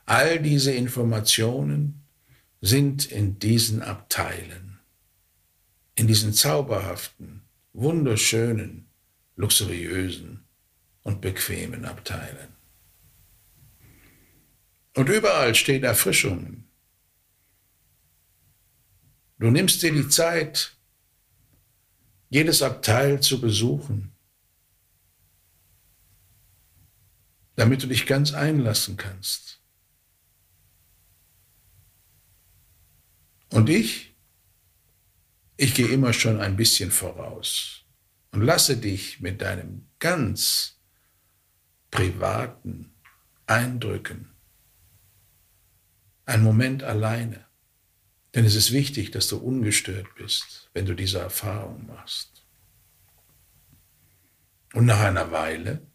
all 0.05 0.39
diese 0.39 0.71
Informationen 0.71 2.05
sind 2.61 3.11
in 3.11 3.39
diesen 3.39 3.81
Abteilen, 3.81 4.79
in 5.95 6.07
diesen 6.07 6.33
zauberhaften, 6.33 7.41
wunderschönen, 7.73 8.90
luxuriösen 9.35 10.45
und 11.03 11.21
bequemen 11.21 11.85
Abteilen. 11.85 12.55
Und 14.95 15.09
überall 15.09 15.55
stehen 15.55 15.83
Erfrischungen. 15.83 16.67
Du 19.39 19.49
nimmst 19.49 19.81
dir 19.81 19.91
die 19.91 20.07
Zeit, 20.07 20.75
jedes 22.29 22.61
Abteil 22.61 23.21
zu 23.21 23.41
besuchen, 23.41 24.11
damit 27.55 27.83
du 27.83 27.87
dich 27.87 28.05
ganz 28.05 28.33
einlassen 28.33 28.97
kannst. 28.97 29.61
Und 33.49 33.69
ich, 33.69 34.13
ich 35.57 35.73
gehe 35.73 35.87
immer 35.87 36.13
schon 36.13 36.39
ein 36.39 36.55
bisschen 36.55 36.91
voraus 36.91 37.80
und 38.31 38.41
lasse 38.41 38.77
dich 38.77 39.19
mit 39.19 39.41
deinem 39.41 39.87
ganz 39.99 40.79
privaten 41.89 42.93
Eindrücken 43.45 44.31
ein 46.25 46.43
Moment 46.43 46.83
alleine. 46.83 47.45
Denn 48.33 48.45
es 48.45 48.55
ist 48.55 48.71
wichtig, 48.71 49.11
dass 49.11 49.27
du 49.27 49.37
ungestört 49.37 50.15
bist, 50.15 50.69
wenn 50.73 50.85
du 50.85 50.95
diese 50.95 51.19
Erfahrung 51.19 51.85
machst. 51.87 52.45
Und 54.73 54.85
nach 54.85 55.01
einer 55.01 55.31
Weile 55.31 55.85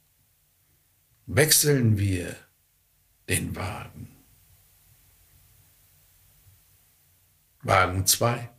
wechseln 1.24 1.96
wir 1.96 2.36
den 3.28 3.56
Wagen. 3.56 4.14
Wagen 7.62 8.06
2. 8.06 8.50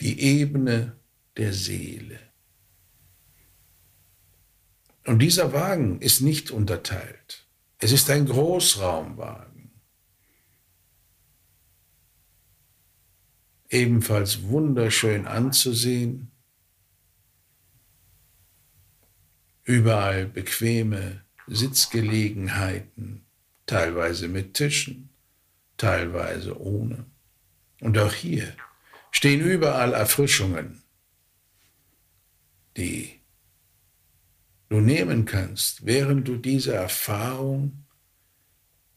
Die 0.00 0.20
Ebene 0.20 0.96
der 1.36 1.52
Seele. 1.52 2.18
Und 5.06 5.20
dieser 5.20 5.52
Wagen 5.52 6.00
ist 6.00 6.20
nicht 6.20 6.50
unterteilt. 6.50 7.46
Es 7.78 7.92
ist 7.92 8.10
ein 8.10 8.26
Großraumwagen. 8.26 9.70
Ebenfalls 13.70 14.42
wunderschön 14.42 15.26
anzusehen. 15.26 16.30
Überall 19.64 20.26
bequeme 20.26 21.22
Sitzgelegenheiten, 21.46 23.24
teilweise 23.66 24.28
mit 24.28 24.54
Tischen, 24.54 25.10
teilweise 25.76 26.60
ohne. 26.60 27.06
Und 27.80 27.96
auch 27.98 28.12
hier 28.12 28.54
stehen 29.10 29.40
überall 29.40 29.92
Erfrischungen, 29.94 30.82
die 32.76 33.20
du 34.68 34.80
nehmen 34.80 35.24
kannst, 35.24 35.86
während 35.86 36.28
du 36.28 36.36
diese 36.36 36.74
Erfahrung 36.74 37.84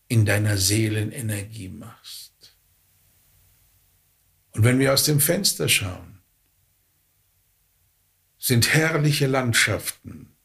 in 0.08 0.26
deiner 0.26 0.58
Seelenenergie 0.58 1.70
machst. 1.70 2.58
Und 4.52 4.64
wenn 4.64 4.80
wir 4.80 4.94
aus 4.94 5.06
dem 5.06 5.20
Fenster 5.20 5.70
schauen, 5.70 6.22
sind 8.38 8.74
herrliche 8.74 9.28
Landschaften, 9.28 10.36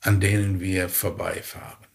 an 0.00 0.20
denen 0.20 0.60
wir 0.60 0.88
vorbeifahren. 0.88 1.86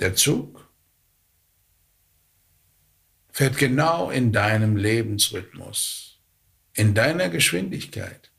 Der 0.00 0.14
Zug 0.14 0.67
fährt 3.38 3.56
genau 3.56 4.10
in 4.10 4.32
deinem 4.32 4.76
Lebensrhythmus 4.76 6.18
in 6.72 6.92
deiner 6.92 7.28
Geschwindigkeit, 7.28 8.32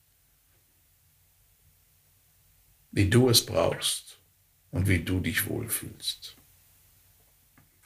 wie 2.92 3.10
du 3.10 3.30
es 3.30 3.46
brauchst 3.46 4.20
und 4.72 4.90
wie 4.90 5.00
du 5.00 5.22
dich 5.22 5.48
wohlfühlst. 5.48 6.36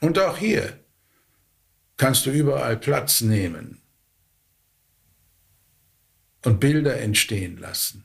Und 0.00 0.18
auch 0.18 0.38
hier 0.38 0.80
kannst 1.96 2.26
du 2.26 2.32
überall 2.32 2.76
Platz 2.76 3.20
nehmen 3.20 3.80
und 6.44 6.58
Bilder 6.58 7.00
entstehen 7.00 7.58
lassen, 7.58 8.04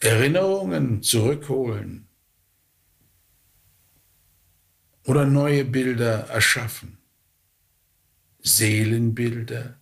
Erinnerungen 0.00 1.02
zurückholen 1.02 2.09
oder 5.10 5.24
neue 5.26 5.64
Bilder 5.64 6.28
erschaffen, 6.28 6.98
Seelenbilder, 8.42 9.78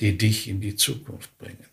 die 0.00 0.18
dich 0.18 0.48
in 0.48 0.60
die 0.60 0.76
Zukunft 0.76 1.38
bringen. 1.38 1.70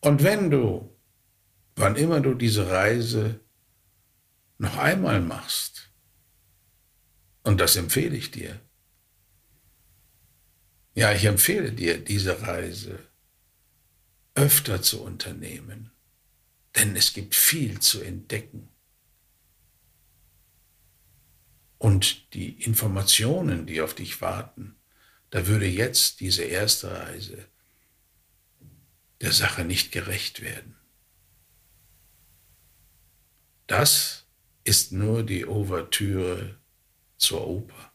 Und 0.00 0.22
wenn 0.24 0.50
du 0.50 0.92
wann 1.76 1.96
immer 1.96 2.20
du 2.20 2.34
diese 2.34 2.70
Reise 2.70 3.40
noch 4.58 4.76
einmal 4.76 5.20
machst, 5.20 5.90
und 7.44 7.60
das 7.60 7.76
empfehle 7.76 8.16
ich 8.16 8.30
dir, 8.30 8.60
ja, 10.94 11.12
ich 11.12 11.24
empfehle 11.24 11.72
dir, 11.72 11.98
diese 11.98 12.42
Reise 12.42 12.98
öfter 14.34 14.82
zu 14.82 15.02
unternehmen, 15.02 15.91
denn 16.76 16.96
es 16.96 17.12
gibt 17.12 17.34
viel 17.34 17.80
zu 17.80 18.02
entdecken. 18.02 18.68
Und 21.78 22.32
die 22.34 22.62
Informationen, 22.62 23.66
die 23.66 23.80
auf 23.80 23.94
dich 23.94 24.20
warten, 24.20 24.76
da 25.30 25.46
würde 25.46 25.66
jetzt 25.66 26.20
diese 26.20 26.44
erste 26.44 26.92
Reise 26.92 27.48
der 29.20 29.32
Sache 29.32 29.64
nicht 29.64 29.92
gerecht 29.92 30.42
werden. 30.42 30.76
Das 33.66 34.26
ist 34.64 34.92
nur 34.92 35.22
die 35.22 35.46
Ouvertüre 35.46 36.58
zur 37.16 37.46
Oper. 37.46 37.92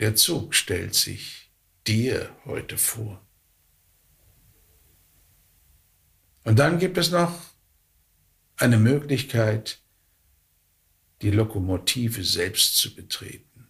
Der 0.00 0.14
Zug 0.14 0.54
stellt 0.54 0.94
sich 0.94 1.50
dir 1.86 2.34
heute 2.44 2.78
vor. 2.78 3.24
Und 6.44 6.58
dann 6.58 6.78
gibt 6.78 6.98
es 6.98 7.10
noch 7.10 7.47
eine 8.58 8.78
Möglichkeit, 8.78 9.80
die 11.22 11.30
Lokomotive 11.30 12.24
selbst 12.24 12.76
zu 12.76 12.94
betreten. 12.94 13.68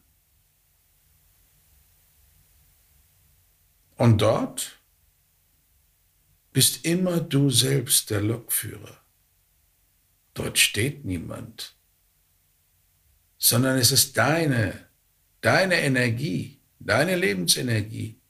Und 3.97 4.21
dort 4.23 4.79
bist 6.53 6.85
immer 6.85 7.21
du 7.21 7.51
selbst 7.51 8.11
der 8.11 8.21
Lokführer. 8.21 9.03
Dort 10.35 10.59
steht 10.59 11.05
niemand, 11.05 11.77
sondern 13.39 13.77
es 13.79 13.91
ist 13.91 14.17
deine, 14.17 14.87
deine 15.41 15.81
Energie, 15.81 16.61
deine 16.79 17.17
Lebensenergie 17.17 18.21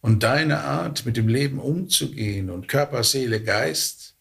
und 0.00 0.22
deine 0.22 0.60
Art, 0.60 1.04
mit 1.04 1.16
dem 1.16 1.28
Leben 1.28 1.58
umzugehen 1.58 2.50
und 2.50 2.66
Körper, 2.66 3.04
Seele, 3.04 3.42
Geist 3.42 4.13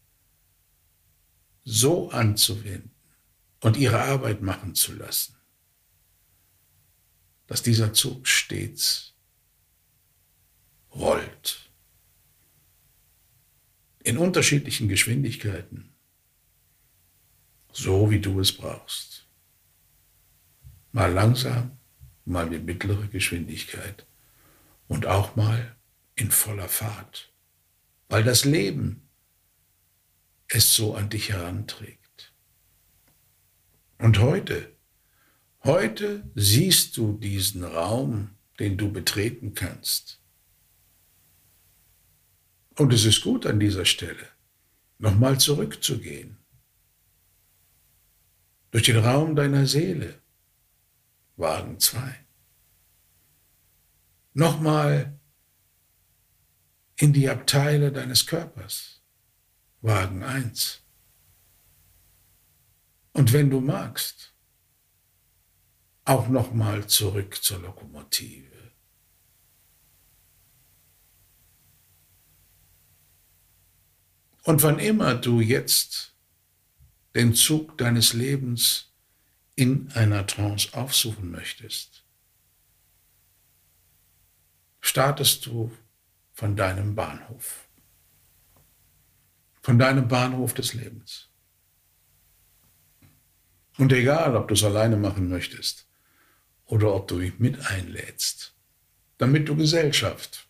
so 1.64 2.10
anzuwenden 2.12 2.92
und 3.62 3.78
ihre 3.78 4.02
Arbeit 4.02 4.42
machen 4.42 4.76
zu 4.76 4.94
lassen, 4.94 5.36
dass 7.48 7.64
dieser 7.64 7.94
Zug 7.94 8.28
stets 8.28 9.14
rollt. 10.94 11.70
In 14.04 14.18
unterschiedlichen 14.18 14.90
Geschwindigkeiten, 14.90 15.94
so 17.72 18.12
wie 18.12 18.20
du 18.20 18.40
es 18.40 18.52
brauchst. 18.52 19.26
Mal 20.92 21.12
langsam, 21.12 21.78
mal 22.26 22.46
mit 22.50 22.66
mittlerer 22.66 23.08
Geschwindigkeit 23.08 24.06
und 24.88 25.06
auch 25.06 25.36
mal 25.36 25.76
in 26.16 26.30
voller 26.30 26.68
Fahrt, 26.68 27.32
weil 28.10 28.24
das 28.24 28.46
Leben 28.46 29.03
es 30.48 30.76
so 30.76 30.96
an 30.96 31.10
dich 31.10 31.30
heranträgt. 31.30 32.34
Und 33.98 34.20
heute, 34.20 34.76
heute 35.64 36.30
siehst 36.36 36.98
du 36.98 37.14
diesen 37.14 37.64
Raum, 37.64 38.32
den 38.60 38.78
du 38.78 38.92
betreten 38.92 39.54
kannst. 39.54 40.20
Und 42.78 42.92
es 42.92 43.06
ist 43.06 43.22
gut 43.22 43.46
an 43.46 43.60
dieser 43.60 43.86
Stelle, 43.86 44.28
nochmal 44.98 45.40
zurückzugehen. 45.40 46.38
Durch 48.72 48.84
den 48.84 48.98
Raum 48.98 49.36
deiner 49.36 49.68
Seele, 49.68 50.20
Wagen 51.36 51.80
2 51.80 52.24
nochmal 54.34 55.20
in 56.96 57.14
die 57.14 57.30
Abteile 57.30 57.92
deines 57.92 58.26
Körpers. 58.26 59.03
Wagen 59.84 60.24
1. 60.24 60.82
Und 63.12 63.34
wenn 63.34 63.50
du 63.50 63.60
magst, 63.60 64.34
auch 66.06 66.30
nochmal 66.30 66.88
zurück 66.88 67.44
zur 67.44 67.60
Lokomotive. 67.60 68.72
Und 74.44 74.64
wann 74.64 74.80
immer 74.80 75.16
du 75.16 75.42
jetzt 75.42 76.16
den 77.14 77.34
Zug 77.34 77.78
deines 77.78 78.14
Lebens 78.14 78.94
in 79.56 79.92
einer 79.92 80.26
Trance 80.26 80.74
aufsuchen 80.74 81.30
möchtest, 81.30 82.06
startest 84.80 85.46
du 85.46 85.76
von 86.32 86.56
deinem 86.56 86.96
Bahnhof. 86.96 87.68
Von 89.64 89.80
deinem 89.80 90.08
Bahnhof 90.10 90.54
des 90.54 90.74
Lebens. 90.74 91.30
Und 93.78 93.94
egal, 93.94 94.36
ob 94.36 94.50
du 94.50 94.54
es 94.54 94.64
alleine 94.64 94.98
machen 94.98 95.30
möchtest 95.30 95.88
oder 96.66 96.94
ob 96.94 97.08
du 97.08 97.16
mich 97.16 97.40
mit 97.40 97.66
einlädst, 97.68 98.56
damit 99.18 99.48
du 99.48 99.56
Gesellschaft 99.56 100.50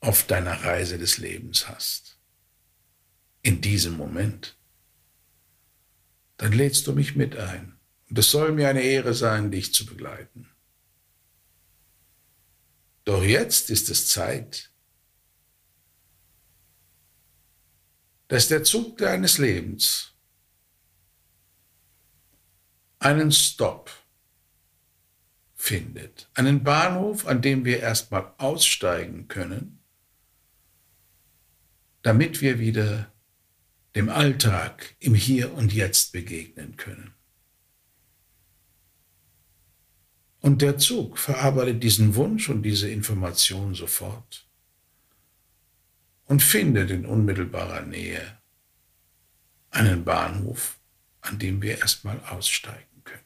auf 0.00 0.26
deiner 0.26 0.64
Reise 0.64 0.98
des 0.98 1.18
Lebens 1.18 1.68
hast, 1.68 2.18
in 3.42 3.60
diesem 3.60 3.96
Moment, 3.96 4.56
dann 6.38 6.52
lädst 6.52 6.86
du 6.86 6.92
mich 6.94 7.14
mit 7.16 7.36
ein. 7.36 7.78
Und 8.08 8.18
es 8.18 8.30
soll 8.30 8.52
mir 8.52 8.70
eine 8.70 8.82
Ehre 8.82 9.12
sein, 9.12 9.50
dich 9.50 9.74
zu 9.74 9.84
begleiten. 9.84 10.48
Doch 13.04 13.22
jetzt 13.22 13.68
ist 13.68 13.90
es 13.90 14.08
Zeit, 14.08 14.70
dass 18.28 18.48
der 18.48 18.64
Zug 18.64 18.98
deines 18.98 19.38
Lebens. 19.38 20.12
Einen 22.98 23.32
Stopp 23.32 23.90
findet, 25.54 26.28
einen 26.34 26.64
Bahnhof, 26.64 27.26
an 27.26 27.42
dem 27.42 27.64
wir 27.64 27.80
erstmal 27.80 28.32
aussteigen 28.38 29.28
können, 29.28 29.80
damit 32.02 32.40
wir 32.40 32.58
wieder 32.58 33.12
dem 33.94 34.08
Alltag 34.08 34.96
im 35.00 35.14
Hier 35.14 35.54
und 35.54 35.72
Jetzt 35.72 36.12
begegnen 36.12 36.76
können. 36.76 37.14
Und 40.40 40.60
der 40.60 40.76
Zug 40.76 41.18
verarbeitet 41.18 41.82
diesen 41.82 42.16
Wunsch 42.16 42.50
und 42.50 42.62
diese 42.62 42.90
Information 42.90 43.74
sofort 43.74 44.43
und 46.26 46.42
findet 46.42 46.90
in 46.90 47.06
unmittelbarer 47.06 47.82
Nähe 47.82 48.38
einen 49.70 50.04
Bahnhof, 50.04 50.78
an 51.20 51.38
dem 51.38 51.60
wir 51.60 51.78
erstmal 51.78 52.20
aussteigen 52.20 53.02
können. 53.04 53.24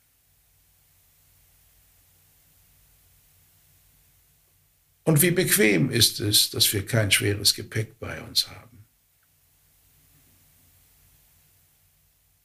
Und 5.04 5.22
wie 5.22 5.30
bequem 5.30 5.90
ist 5.90 6.20
es, 6.20 6.50
dass 6.50 6.72
wir 6.72 6.84
kein 6.84 7.10
schweres 7.10 7.54
Gepäck 7.54 7.98
bei 7.98 8.22
uns 8.22 8.48
haben. 8.48 8.86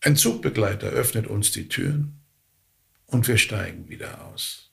Ein 0.02 0.18
Zugbegleiter 0.18 0.88
öffnet 0.88 1.28
uns 1.28 1.52
die 1.52 1.70
Türen 1.70 2.20
und 3.06 3.28
wir 3.28 3.38
steigen 3.38 3.88
wieder 3.88 4.26
aus. 4.26 4.72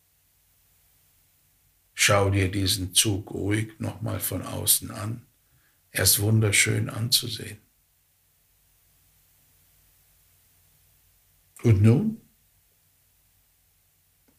Schau 1.95 2.31
dir 2.31 2.51
diesen 2.51 2.95
Zug 2.95 3.31
ruhig 3.31 3.79
nochmal 3.79 4.19
von 4.19 4.43
außen 4.43 4.91
an. 4.91 5.27
Er 5.91 6.05
ist 6.05 6.21
wunderschön 6.21 6.89
anzusehen. 6.89 7.59
Und 11.63 11.83
nun 11.83 12.21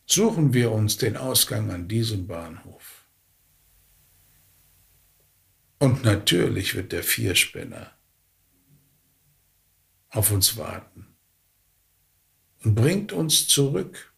suchen 0.06 0.54
wir 0.54 0.72
uns 0.72 0.98
den 0.98 1.18
Ausgang 1.18 1.72
an 1.72 1.88
diesem 1.88 2.28
Bahnhof. 2.28 3.06
Und 5.80 6.04
natürlich 6.04 6.76
wird 6.76 6.92
der 6.92 7.04
Vierspänner 7.04 7.92
auf 10.10 10.32
uns 10.32 10.58
warten 10.58 11.16
und 12.64 12.76
bringt 12.76 13.14
uns 13.14 13.48
zurück 13.48 14.14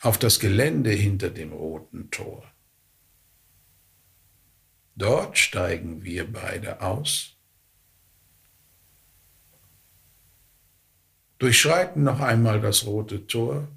auf 0.00 0.18
das 0.18 0.38
Gelände 0.38 0.90
hinter 0.90 1.30
dem 1.30 1.52
roten 1.52 2.10
Tor. 2.10 2.50
Dort 4.96 5.38
steigen 5.38 6.04
wir 6.04 6.30
beide 6.30 6.82
aus, 6.82 7.36
durchschreiten 11.38 12.02
noch 12.04 12.20
einmal 12.20 12.60
das 12.60 12.84
rote 12.84 13.26
Tor 13.26 13.68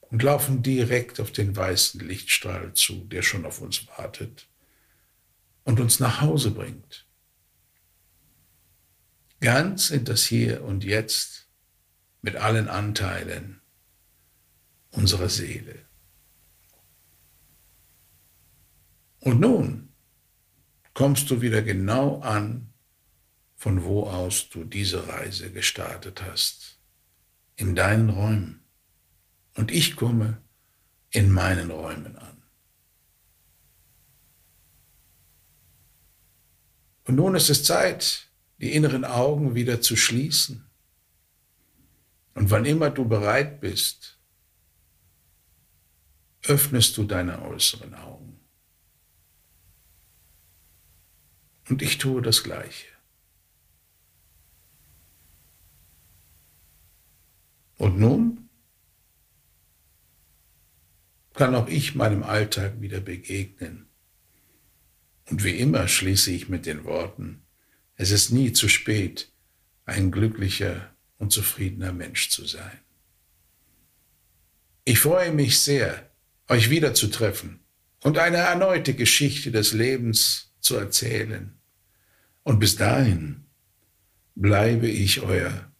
und 0.00 0.22
laufen 0.22 0.62
direkt 0.62 1.20
auf 1.20 1.32
den 1.32 1.56
weißen 1.56 2.00
Lichtstrahl 2.00 2.72
zu, 2.74 3.04
der 3.04 3.22
schon 3.22 3.44
auf 3.44 3.60
uns 3.60 3.86
wartet 3.88 4.48
und 5.64 5.80
uns 5.80 5.98
nach 6.00 6.20
Hause 6.20 6.52
bringt. 6.52 7.06
ganz 9.40 9.90
in 9.90 10.04
das 10.04 10.24
Hier 10.24 10.64
und 10.64 10.84
Jetzt 10.84 11.48
mit 12.22 12.36
allen 12.36 12.68
Anteilen 12.68 13.60
unserer 14.90 15.28
Seele. 15.28 15.84
Und 19.20 19.40
nun 19.40 19.85
kommst 20.96 21.30
du 21.30 21.42
wieder 21.42 21.60
genau 21.60 22.20
an, 22.20 22.72
von 23.54 23.84
wo 23.84 24.04
aus 24.04 24.48
du 24.48 24.64
diese 24.64 25.06
Reise 25.08 25.52
gestartet 25.52 26.22
hast, 26.22 26.78
in 27.54 27.74
deinen 27.74 28.08
Räumen. 28.08 28.64
Und 29.56 29.70
ich 29.70 29.94
komme 29.94 30.40
in 31.10 31.30
meinen 31.30 31.70
Räumen 31.70 32.16
an. 32.16 32.42
Und 37.04 37.16
nun 37.16 37.34
ist 37.34 37.50
es 37.50 37.62
Zeit, 37.62 38.30
die 38.56 38.72
inneren 38.72 39.04
Augen 39.04 39.54
wieder 39.54 39.82
zu 39.82 39.96
schließen. 39.96 40.64
Und 42.32 42.50
wann 42.50 42.64
immer 42.64 42.88
du 42.88 43.06
bereit 43.06 43.60
bist, 43.60 44.18
öffnest 46.44 46.96
du 46.96 47.04
deine 47.04 47.42
äußeren 47.42 47.92
Augen. 47.92 48.35
Und 51.68 51.82
ich 51.82 51.98
tue 51.98 52.22
das 52.22 52.42
Gleiche. 52.42 52.86
Und 57.78 57.98
nun 57.98 58.48
kann 61.34 61.54
auch 61.54 61.68
ich 61.68 61.94
meinem 61.94 62.22
Alltag 62.22 62.80
wieder 62.80 63.00
begegnen. 63.00 63.86
Und 65.28 65.44
wie 65.44 65.56
immer 65.58 65.86
schließe 65.88 66.30
ich 66.30 66.48
mit 66.48 66.66
den 66.66 66.84
Worten, 66.84 67.42
es 67.96 68.10
ist 68.10 68.30
nie 68.30 68.52
zu 68.52 68.68
spät, 68.68 69.30
ein 69.84 70.10
glücklicher 70.10 70.94
und 71.18 71.32
zufriedener 71.32 71.92
Mensch 71.92 72.30
zu 72.30 72.46
sein. 72.46 72.78
Ich 74.84 75.00
freue 75.00 75.32
mich 75.32 75.58
sehr, 75.58 76.10
euch 76.48 76.70
wiederzutreffen 76.70 77.60
und 78.02 78.18
eine 78.18 78.36
erneute 78.36 78.94
Geschichte 78.94 79.50
des 79.50 79.72
Lebens 79.72 80.45
zu 80.66 80.76
erzählen. 80.76 81.54
Und 82.42 82.58
bis 82.58 82.76
dahin 82.76 83.44
bleibe 84.34 84.88
ich 84.88 85.22
euer 85.22 85.72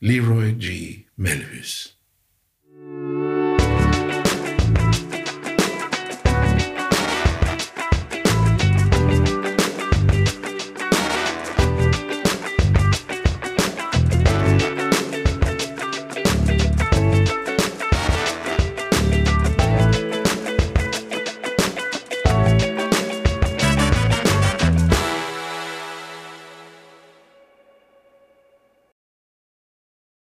Leroy 0.00 0.52
G. 0.54 1.04
Melhus. 1.16 1.98